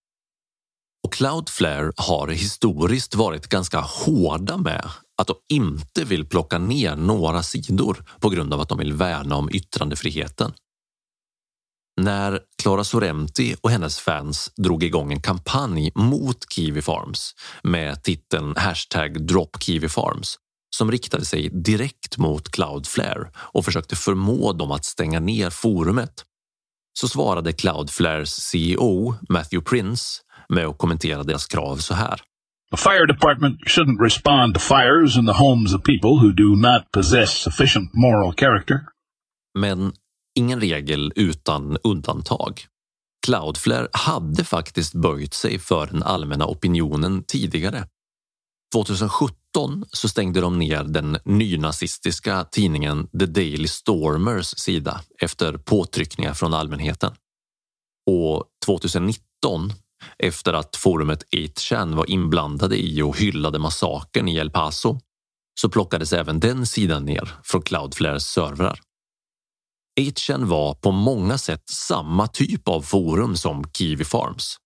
Och 1.05 1.13
Cloudflare 1.13 1.93
har 1.97 2.29
historiskt 2.29 3.15
varit 3.15 3.47
ganska 3.47 3.81
hårda 3.81 4.57
med 4.57 4.91
att 5.21 5.27
de 5.27 5.37
inte 5.49 6.05
vill 6.05 6.27
plocka 6.27 6.59
ner 6.59 6.97
några 6.97 7.43
sidor 7.43 8.05
på 8.21 8.29
grund 8.29 8.55
av 8.55 8.61
att 8.61 8.69
de 8.69 8.79
vill 8.79 8.93
värna 8.93 9.37
om 9.37 9.51
yttrandefriheten. 9.53 10.53
När 12.01 12.41
Clara 12.63 12.85
Sorrenti 12.85 13.57
och 13.61 13.71
hennes 13.71 13.99
fans 13.99 14.53
drog 14.57 14.83
igång 14.83 15.13
en 15.13 15.23
kampanj 15.23 15.93
mot 15.95 16.53
Kiwi 16.53 16.83
Farms 16.83 17.35
med 17.63 18.03
titeln 18.03 18.55
hashtag 18.57 19.27
Drop 19.27 19.63
Kiwi 19.63 19.89
Farms 19.89 20.39
som 20.77 20.91
riktade 20.91 21.25
sig 21.25 21.49
direkt 21.49 22.19
mot 22.19 22.49
Cloudflare 22.51 23.31
och 23.37 23.65
försökte 23.65 23.97
förmå 23.97 24.53
dem 24.53 24.71
att 24.71 24.85
stänga 24.85 25.21
ner 25.21 25.51
forumet 25.51 26.25
så 27.01 27.09
svarade 27.09 27.53
Cloudflares 27.53 28.31
CEO 28.31 29.15
Matthew 29.29 29.71
Prince 29.71 30.21
med 30.49 30.67
att 30.67 30.79
kommentera 30.79 31.23
deras 31.23 31.47
krav 31.47 31.77
så 31.77 31.95
här. 31.95 32.21
The 32.71 32.77
fire 32.77 33.07
department 33.07 33.61
shouldn't 33.61 34.03
respond 34.03 34.55
to 34.55 34.61
fires 34.61 35.17
in 35.17 35.27
the 35.27 35.33
homes 35.33 35.75
of 35.75 35.83
people 35.83 36.11
who 36.11 36.33
do 36.33 36.57
not 36.57 36.91
possess 36.93 37.31
sufficient 37.31 37.95
moral 37.95 38.35
character. 38.37 38.81
Men 39.59 39.93
ingen 40.39 40.61
regel 40.61 41.13
utan 41.17 41.77
undantag. 41.83 42.65
Cloudflare 43.27 43.89
hade 43.93 44.45
faktiskt 44.45 44.95
böjt 44.95 45.35
sig 45.35 45.59
för 45.59 45.87
den 45.87 46.03
allmänna 46.03 46.47
opinionen 46.47 47.25
tidigare. 47.25 47.85
2017 48.75 49.37
så 49.93 50.09
stängde 50.09 50.41
de 50.41 50.59
ner 50.59 50.85
den 50.85 51.19
nynazistiska 51.25 52.45
tidningen 52.45 53.09
The 53.19 53.27
Daily 53.27 53.69
Stormers 53.69 54.47
sida 54.47 55.01
efter 55.21 55.59
påtryckningar 55.59 56.35
från 56.35 56.55
allmänheten. 56.55 57.13
Och 58.11 58.45
2019 58.67 59.73
efter 60.19 60.53
att 60.53 60.77
forumet 60.77 61.25
8chan 61.33 61.95
var 61.95 62.11
inblandade 62.11 62.77
i 62.77 63.03
och 63.03 63.19
hyllade 63.19 63.59
massakern 63.59 64.29
i 64.29 64.37
El 64.37 64.51
Paso 64.51 65.01
så 65.61 65.69
plockades 65.69 66.13
även 66.13 66.41
den 66.41 66.67
sidan 66.67 67.05
ner 67.05 67.35
från 67.45 67.63
Cloudflares 67.63 68.27
servrar. 68.27 68.81
8chan 70.01 70.45
var 70.45 70.75
på 70.75 70.93
många 70.93 71.39
sätt 71.39 71.63
samma 71.71 72.27
typ 72.27 72.69
av 72.69 72.83
forum 72.83 73.37
som 73.37 73.65
Kiwi 73.73 74.05
Farms. 74.05 74.57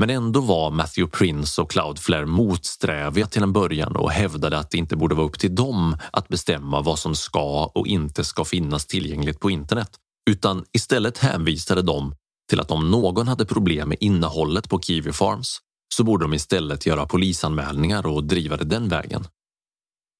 Men 0.00 0.10
ändå 0.10 0.40
var 0.40 0.70
Matthew 0.70 1.18
Prince 1.18 1.62
och 1.62 1.70
Cloudflare 1.70 2.26
motsträviga 2.26 3.26
till 3.26 3.42
en 3.42 3.52
början 3.52 3.96
och 3.96 4.10
hävdade 4.10 4.58
att 4.58 4.70
det 4.70 4.78
inte 4.78 4.96
borde 4.96 5.14
vara 5.14 5.26
upp 5.26 5.38
till 5.38 5.54
dem 5.54 5.96
att 6.12 6.28
bestämma 6.28 6.80
vad 6.82 6.98
som 6.98 7.14
ska 7.14 7.64
och 7.74 7.86
inte 7.86 8.24
ska 8.24 8.44
finnas 8.44 8.86
tillgängligt 8.86 9.40
på 9.40 9.50
internet. 9.50 9.90
Utan 10.30 10.64
istället 10.72 11.18
hänvisade 11.18 11.82
de 11.82 12.14
till 12.50 12.60
att 12.60 12.70
om 12.70 12.90
någon 12.90 13.28
hade 13.28 13.46
problem 13.46 13.88
med 13.88 13.98
innehållet 14.00 14.68
på 14.68 14.80
Kiwi 14.80 15.12
Farms 15.12 15.58
så 15.94 16.04
borde 16.04 16.24
de 16.24 16.34
istället 16.34 16.86
göra 16.86 17.06
polisanmälningar 17.06 18.06
och 18.06 18.24
driva 18.24 18.56
det 18.56 18.64
den 18.64 18.88
vägen. 18.88 19.24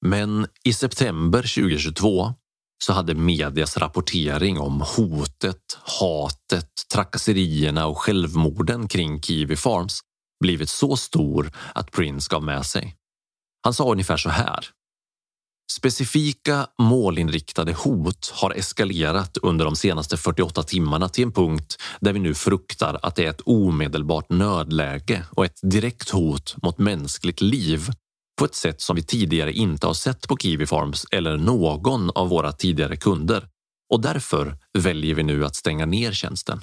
Men 0.07 0.47
i 0.65 0.73
september 0.73 1.39
2022 1.39 2.35
så 2.85 2.93
hade 2.93 3.15
medias 3.15 3.77
rapportering 3.77 4.59
om 4.59 4.81
hotet, 4.81 5.79
hatet, 6.01 6.71
trakasserierna 6.93 7.87
och 7.87 7.99
självmorden 7.99 8.89
kring 8.89 9.23
Kiwi 9.23 9.57
Farms 9.57 10.01
blivit 10.41 10.71
så 10.71 10.97
stor 10.97 11.53
att 11.75 11.91
Prince 11.93 12.29
gav 12.31 12.43
med 12.43 12.67
sig. 12.67 12.97
Han 13.63 13.75
sa 13.75 13.93
ungefär 13.93 14.17
så 14.17 14.29
här. 14.29 14.69
Specifika 15.73 16.67
målinriktade 16.79 17.73
hot 17.73 18.33
har 18.35 18.51
eskalerat 18.51 19.37
under 19.37 19.65
de 19.65 19.77
senaste 19.77 20.17
48 20.17 20.63
timmarna 20.63 21.09
till 21.09 21.25
en 21.25 21.33
punkt 21.33 21.77
där 22.01 22.13
vi 22.13 22.19
nu 22.19 22.35
fruktar 22.35 22.99
att 23.03 23.17
det 23.17 23.25
är 23.25 23.31
ett 23.31 23.41
omedelbart 23.45 24.31
nödläge 24.31 25.25
och 25.31 25.45
ett 25.45 25.61
direkt 25.63 26.11
hot 26.11 26.57
mot 26.63 26.79
mänskligt 26.79 27.41
liv 27.41 27.91
på 28.39 28.45
ett 28.45 28.55
sätt 28.55 28.81
som 28.81 28.97
vi 28.97 29.03
tidigare 29.03 29.53
inte 29.53 29.87
har 29.87 29.95
sett 29.95 30.29
på 30.29 30.37
Kiwi 30.37 30.67
Farms 30.67 31.07
eller 31.11 31.37
någon 31.37 32.11
av 32.11 32.29
våra 32.29 32.53
tidigare 32.53 32.97
kunder 32.97 33.49
och 33.93 34.01
därför 34.01 34.59
väljer 34.79 35.15
vi 35.15 35.23
nu 35.23 35.45
att 35.45 35.57
stänga 35.57 35.87
ner 35.87 36.13
tjänsten. 36.13 36.61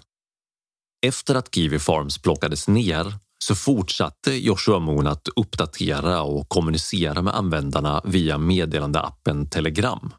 Efter 1.05 1.35
att 1.35 1.55
Kiwi 1.55 1.79
Farms 1.79 2.17
plockades 2.17 2.67
ner 2.67 3.13
så 3.37 3.55
fortsatte 3.55 4.31
Joshua 4.31 4.79
Moon 4.79 5.07
att 5.07 5.27
uppdatera 5.35 6.21
och 6.21 6.49
kommunicera 6.49 7.21
med 7.21 7.35
användarna 7.35 8.01
via 8.05 8.37
meddelandeappen 8.37 9.49
Telegram. 9.49 10.13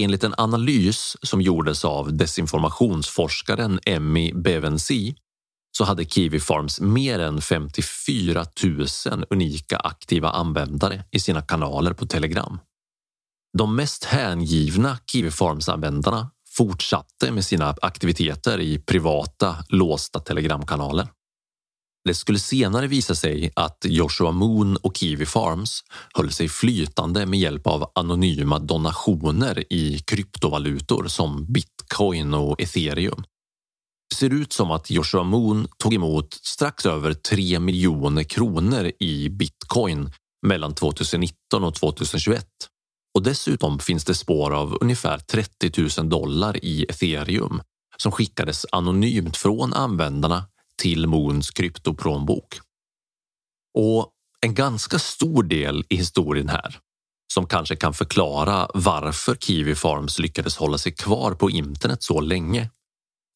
Enligt 0.00 0.24
en 0.24 0.34
analys 0.38 1.16
som 1.22 1.40
gjordes 1.40 1.84
av 1.84 2.16
desinformationsforskaren 2.16 3.80
Emmy 3.86 4.32
Bevensi 4.32 5.14
så 5.78 5.84
hade 5.84 6.04
Kiwi 6.04 6.40
Farms 6.40 6.80
mer 6.80 7.18
än 7.18 7.40
54 7.40 8.46
000 9.06 9.24
unika 9.30 9.76
aktiva 9.76 10.30
användare 10.30 11.04
i 11.10 11.20
sina 11.20 11.42
kanaler 11.42 11.92
på 11.92 12.06
Telegram. 12.06 12.58
De 13.58 13.76
mest 13.76 14.04
hängivna 14.04 14.98
Kiwi 15.12 15.30
Farms-användarna 15.30 16.30
fortsatte 16.56 17.32
med 17.32 17.44
sina 17.44 17.74
aktiviteter 17.82 18.60
i 18.60 18.78
privata 18.78 19.56
låsta 19.68 20.20
telegramkanaler. 20.20 21.08
Det 22.04 22.14
skulle 22.14 22.38
senare 22.38 22.86
visa 22.86 23.14
sig 23.14 23.52
att 23.56 23.84
Joshua 23.84 24.32
Moon 24.32 24.76
och 24.76 24.96
Kiwi 24.96 25.26
Farms 25.26 25.80
höll 26.14 26.32
sig 26.32 26.48
flytande 26.48 27.26
med 27.26 27.38
hjälp 27.38 27.66
av 27.66 27.90
anonyma 27.94 28.58
donationer 28.58 29.72
i 29.72 29.98
kryptovalutor 29.98 31.08
som 31.08 31.52
bitcoin 31.52 32.34
och 32.34 32.60
ethereum. 32.60 33.24
Det 34.14 34.18
ser 34.18 34.34
ut 34.34 34.52
som 34.52 34.70
att 34.70 34.90
Joshua 34.90 35.22
Moon 35.22 35.68
tog 35.78 35.94
emot 35.94 36.34
strax 36.34 36.86
över 36.86 37.14
3 37.14 37.58
miljoner 37.58 38.22
kronor 38.22 38.92
i 39.00 39.28
bitcoin 39.28 40.10
mellan 40.46 40.74
2019 40.74 41.64
och 41.64 41.74
2021. 41.74 42.46
Och 43.14 43.22
dessutom 43.22 43.78
finns 43.78 44.04
det 44.04 44.14
spår 44.14 44.54
av 44.54 44.78
ungefär 44.80 45.18
30 45.18 46.00
000 46.00 46.08
dollar 46.08 46.64
i 46.64 46.86
ethereum 46.88 47.62
som 47.96 48.12
skickades 48.12 48.66
anonymt 48.72 49.36
från 49.36 49.72
användarna 49.72 50.44
till 50.82 51.06
Moons 51.06 51.50
kryptoplånbok. 51.50 52.60
Och 53.78 54.10
en 54.40 54.54
ganska 54.54 54.98
stor 54.98 55.42
del 55.42 55.84
i 55.88 55.96
historien 55.96 56.48
här 56.48 56.78
som 57.32 57.46
kanske 57.46 57.76
kan 57.76 57.94
förklara 57.94 58.68
varför 58.74 59.34
Kiwi 59.34 59.74
Farms 59.74 60.18
lyckades 60.18 60.56
hålla 60.56 60.78
sig 60.78 60.92
kvar 60.92 61.34
på 61.34 61.50
internet 61.50 62.02
så 62.02 62.20
länge. 62.20 62.70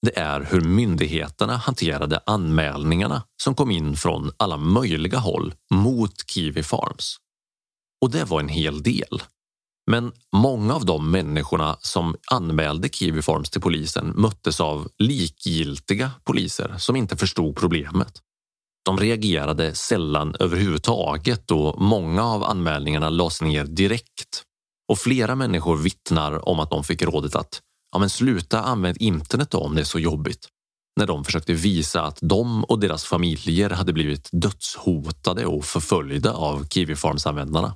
Det 0.07 0.19
är 0.19 0.41
hur 0.41 0.61
myndigheterna 0.61 1.57
hanterade 1.57 2.21
anmälningarna 2.27 3.23
som 3.43 3.55
kom 3.55 3.71
in 3.71 3.97
från 3.97 4.31
alla 4.37 4.57
möjliga 4.57 5.19
håll 5.19 5.55
mot 5.75 6.31
Kiwi 6.31 6.63
Farms. 6.63 7.17
Och 8.03 8.11
det 8.11 8.25
var 8.25 8.41
en 8.41 8.49
hel 8.49 8.83
del. 8.83 9.23
Men 9.91 10.13
många 10.37 10.75
av 10.75 10.85
de 10.85 11.11
människorna 11.11 11.77
som 11.81 12.17
anmälde 12.31 12.89
Kiwi 12.89 13.23
Farms 13.23 13.51
till 13.51 13.61
polisen 13.61 14.13
möttes 14.17 14.61
av 14.61 14.89
likgiltiga 14.99 16.11
poliser 16.25 16.75
som 16.79 16.97
inte 16.97 17.17
förstod 17.17 17.57
problemet. 17.57 18.13
De 18.85 18.99
reagerade 18.99 19.75
sällan 19.75 20.35
överhuvudtaget 20.41 21.51
och 21.51 21.81
många 21.81 22.25
av 22.25 22.45
anmälningarna 22.45 23.09
lades 23.09 23.43
ner 23.43 23.65
direkt. 23.65 24.43
Och 24.89 24.99
flera 24.99 25.35
människor 25.35 25.77
vittnar 25.77 26.49
om 26.49 26.61
att 26.61 26.71
de 26.71 26.85
fick 26.85 27.03
rådet 27.03 27.35
att 27.35 27.61
ja, 27.93 27.99
men 27.99 28.11
sluta 28.11 28.61
använda 28.63 28.99
internet 29.01 29.51
då 29.51 29.59
om 29.59 29.75
det 29.75 29.81
är 29.81 29.85
så 29.85 29.99
jobbigt. 29.99 30.49
När 30.97 31.07
de 31.07 31.25
försökte 31.25 31.53
visa 31.53 32.03
att 32.03 32.19
de 32.21 32.65
och 32.65 32.81
deras 32.81 33.05
familjer 33.05 33.71
hade 33.71 33.93
blivit 33.93 34.29
dödshotade 34.33 35.47
och 35.47 35.65
förföljda 35.65 36.33
av 36.33 36.67
Kiwi 36.69 36.97
Farms-användarna. 36.97 37.75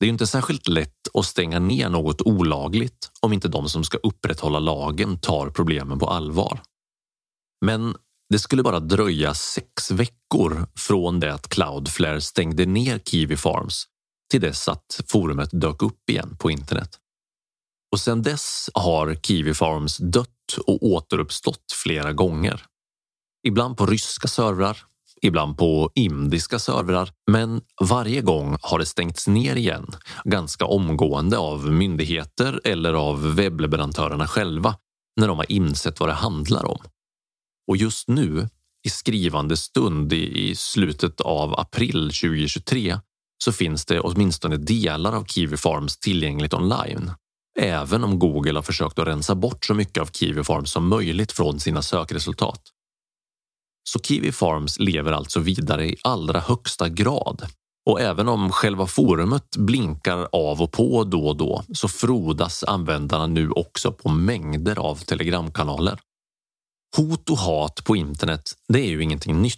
Det 0.00 0.06
är 0.06 0.10
inte 0.10 0.26
särskilt 0.26 0.68
lätt 0.68 1.08
att 1.14 1.26
stänga 1.26 1.58
ner 1.58 1.88
något 1.88 2.22
olagligt 2.22 3.10
om 3.20 3.32
inte 3.32 3.48
de 3.48 3.68
som 3.68 3.84
ska 3.84 3.98
upprätthålla 3.98 4.58
lagen 4.58 5.18
tar 5.18 5.50
problemen 5.50 5.98
på 5.98 6.06
allvar. 6.06 6.62
Men 7.64 7.94
det 8.30 8.38
skulle 8.38 8.62
bara 8.62 8.80
dröja 8.80 9.34
sex 9.34 9.90
veckor 9.90 10.66
från 10.76 11.20
det 11.20 11.34
att 11.34 11.48
Cloudflare 11.48 12.20
stängde 12.20 12.66
ner 12.66 12.98
Kiwi 12.98 13.36
Farms 13.36 13.84
till 14.30 14.40
dess 14.40 14.68
att 14.68 15.00
forumet 15.08 15.48
dök 15.52 15.82
upp 15.82 16.10
igen 16.10 16.36
på 16.36 16.50
internet. 16.50 16.99
Och 17.92 18.00
sedan 18.00 18.22
dess 18.22 18.70
har 18.74 19.14
Kiwi 19.14 19.54
Farms 19.54 19.96
dött 19.96 20.58
och 20.66 20.82
återuppstått 20.82 21.72
flera 21.82 22.12
gånger. 22.12 22.62
Ibland 23.46 23.76
på 23.76 23.86
ryska 23.86 24.28
servrar, 24.28 24.78
ibland 25.22 25.58
på 25.58 25.90
indiska 25.94 26.58
servrar, 26.58 27.10
men 27.30 27.60
varje 27.80 28.20
gång 28.20 28.56
har 28.60 28.78
det 28.78 28.86
stängts 28.86 29.28
ner 29.28 29.56
igen 29.56 29.86
ganska 30.24 30.64
omgående 30.64 31.38
av 31.38 31.72
myndigheter 31.72 32.60
eller 32.64 32.94
av 32.94 33.34
webbleverantörerna 33.34 34.28
själva 34.28 34.74
när 35.16 35.28
de 35.28 35.36
har 35.36 35.52
insett 35.52 36.00
vad 36.00 36.08
det 36.08 36.12
handlar 36.12 36.64
om. 36.64 36.80
Och 37.68 37.76
just 37.76 38.08
nu, 38.08 38.48
i 38.86 38.90
skrivande 38.90 39.56
stund 39.56 40.12
i 40.12 40.54
slutet 40.54 41.20
av 41.20 41.60
april 41.60 42.02
2023, 42.02 42.98
så 43.44 43.52
finns 43.52 43.84
det 43.84 44.00
åtminstone 44.00 44.56
delar 44.56 45.12
av 45.12 45.24
Kiwi 45.24 45.56
Farms 45.56 45.98
tillgängligt 45.98 46.54
online. 46.54 47.12
Även 47.58 48.04
om 48.04 48.18
Google 48.18 48.54
har 48.54 48.62
försökt 48.62 48.98
att 48.98 49.06
rensa 49.06 49.34
bort 49.34 49.64
så 49.64 49.74
mycket 49.74 50.02
av 50.02 50.06
Kiwi 50.06 50.44
Farms 50.44 50.70
som 50.70 50.88
möjligt 50.88 51.32
från 51.32 51.60
sina 51.60 51.82
sökresultat. 51.82 52.60
Så 53.84 53.98
Kiwi 53.98 54.32
Farms 54.32 54.78
lever 54.78 55.12
alltså 55.12 55.40
vidare 55.40 55.88
i 55.88 55.96
allra 56.02 56.40
högsta 56.40 56.88
grad. 56.88 57.46
Och 57.90 58.00
även 58.00 58.28
om 58.28 58.52
själva 58.52 58.86
forumet 58.86 59.56
blinkar 59.56 60.28
av 60.32 60.62
och 60.62 60.72
på 60.72 61.04
då 61.04 61.28
och 61.28 61.36
då 61.36 61.64
så 61.74 61.88
frodas 61.88 62.64
användarna 62.64 63.26
nu 63.26 63.50
också 63.50 63.92
på 63.92 64.08
mängder 64.08 64.78
av 64.78 64.96
telegramkanaler. 64.96 66.00
Hot 66.96 67.30
och 67.30 67.38
hat 67.38 67.84
på 67.84 67.96
internet, 67.96 68.52
det 68.68 68.80
är 68.80 68.88
ju 68.88 69.02
ingenting 69.02 69.42
nytt. 69.42 69.56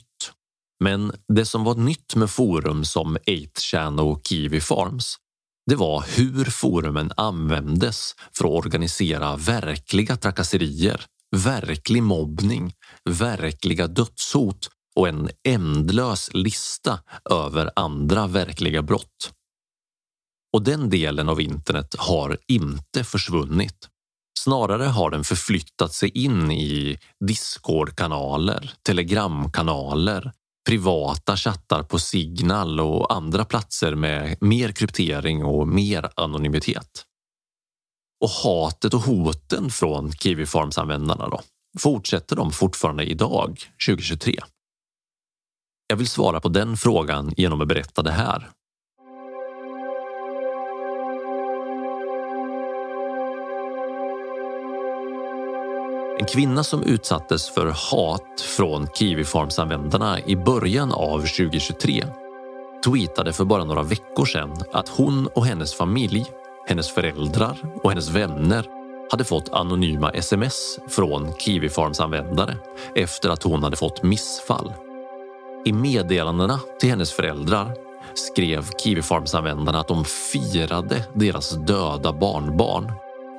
Men 0.85 1.13
det 1.29 1.45
som 1.45 1.65
var 1.65 1.75
nytt 1.75 2.17
med 2.17 2.31
forum 2.31 2.85
som 2.85 3.17
8chan 3.17 4.01
och 4.01 4.27
Kiwi 4.27 4.61
Farms 4.61 5.17
det 5.67 5.77
var 5.77 6.05
hur 6.17 6.45
forumen 6.45 7.13
användes 7.17 8.15
för 8.33 8.45
att 8.45 8.65
organisera 8.65 9.37
verkliga 9.37 10.17
trakasserier, 10.17 11.05
verklig 11.37 12.03
mobbning, 12.03 12.75
verkliga 13.11 13.87
dödshot 13.87 14.69
och 14.97 15.09
en 15.09 15.31
ändlös 15.49 16.31
lista 16.35 17.01
över 17.31 17.71
andra 17.77 18.27
verkliga 18.27 18.83
brott. 18.83 19.33
Och 20.53 20.63
den 20.63 20.91
delen 20.91 21.29
av 21.29 21.41
internet 21.41 21.95
har 21.99 22.39
inte 22.49 23.05
försvunnit. 23.05 23.89
Snarare 24.39 24.85
har 24.85 25.11
den 25.11 25.25
förflyttat 25.25 25.93
sig 25.93 26.09
in 26.09 26.51
i 26.51 26.99
Discord-kanaler, 27.27 28.73
Telegram-kanaler, 28.83 30.33
privata 30.69 31.37
chattar 31.37 31.83
på 31.83 31.99
Signal 31.99 32.81
och 32.81 33.15
andra 33.15 33.45
platser 33.45 33.95
med 33.95 34.37
mer 34.41 34.73
kryptering 34.73 35.45
och 35.45 35.69
mer 35.69 36.11
anonymitet. 36.17 37.05
Och 38.21 38.31
hatet 38.31 38.95
och 38.95 39.01
hoten 39.01 39.71
från 39.71 40.13
Kiwi 40.13 40.47
Farms-användarna 40.47 41.29
då? 41.29 41.41
Fortsätter 41.79 42.37
de 42.37 42.53
fortfarande 42.53 43.05
idag, 43.05 43.61
2023? 43.89 44.39
Jag 45.87 45.97
vill 45.97 46.09
svara 46.09 46.41
på 46.41 46.49
den 46.49 46.77
frågan 46.77 47.35
genom 47.37 47.61
att 47.61 47.69
berätta 47.69 48.03
det 48.03 48.13
här. 48.13 48.51
En 56.23 56.27
kvinna 56.27 56.65
som 56.65 56.83
utsattes 56.83 57.51
för 57.51 57.67
hat 57.67 58.41
från 58.57 58.87
Kiwifarms-användarna 58.87 60.21
i 60.27 60.37
början 60.37 60.93
av 60.93 61.19
2023 61.19 62.05
tweetade 62.85 63.33
för 63.33 63.45
bara 63.45 63.65
några 63.65 63.83
veckor 63.83 64.25
sedan 64.25 64.57
att 64.73 64.89
hon 64.89 65.27
och 65.27 65.47
hennes 65.47 65.75
familj, 65.75 66.25
hennes 66.67 66.91
föräldrar 66.91 67.57
och 67.83 67.91
hennes 67.91 68.11
vänner 68.11 68.67
hade 69.11 69.25
fått 69.25 69.53
anonyma 69.53 70.11
sms 70.11 70.79
från 70.89 71.33
Kiwifarms-användare 71.33 72.57
efter 72.95 73.31
att 73.31 73.43
hon 73.43 73.63
hade 73.63 73.77
fått 73.77 74.03
missfall. 74.03 74.73
I 75.65 75.73
meddelandena 75.73 76.61
till 76.81 76.91
hennes 76.91 77.13
föräldrar 77.13 77.75
skrev 78.15 78.71
Kiwifarms-användarna 78.85 79.81
att 79.81 79.89
de 79.89 80.05
firade 80.05 81.05
deras 81.15 81.51
döda 81.51 82.13
barnbarn 82.13 82.93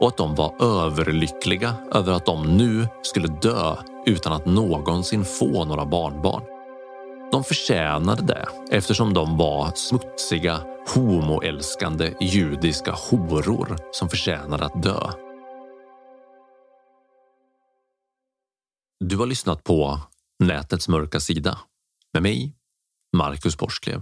och 0.04 0.10
att 0.10 0.18
de 0.18 0.36
var 0.36 0.63
överlyckliga 0.63 1.76
över 1.92 2.13
att 2.13 2.26
de 2.26 2.58
nu 2.58 2.88
skulle 3.02 3.28
dö 3.28 3.76
utan 4.06 4.34
att 4.34 4.46
någonsin 4.46 5.26
få 5.26 5.66
några 5.66 5.86
barnbarn. 5.86 6.44
De 7.32 7.44
förtjänade 7.44 8.22
det 8.24 8.48
eftersom 8.72 9.13
de 9.13 9.38
var 9.38 9.72
smutsiga, 9.76 10.62
homoälskande 10.96 12.13
judiska 12.22 12.92
horor 12.92 13.78
som 13.92 14.10
förtjänade 14.10 14.66
att 14.66 14.84
dö. 14.84 15.12
Du 19.00 19.18
har 19.18 19.28
lyssnat 19.28 19.63
på 19.63 20.00
Nätets 20.39 20.88
mörka 20.88 21.20
sida 21.20 21.60
med 22.13 22.24
mig, 22.24 22.56
Marcus 23.18 23.58
Borsklev. 23.58 24.02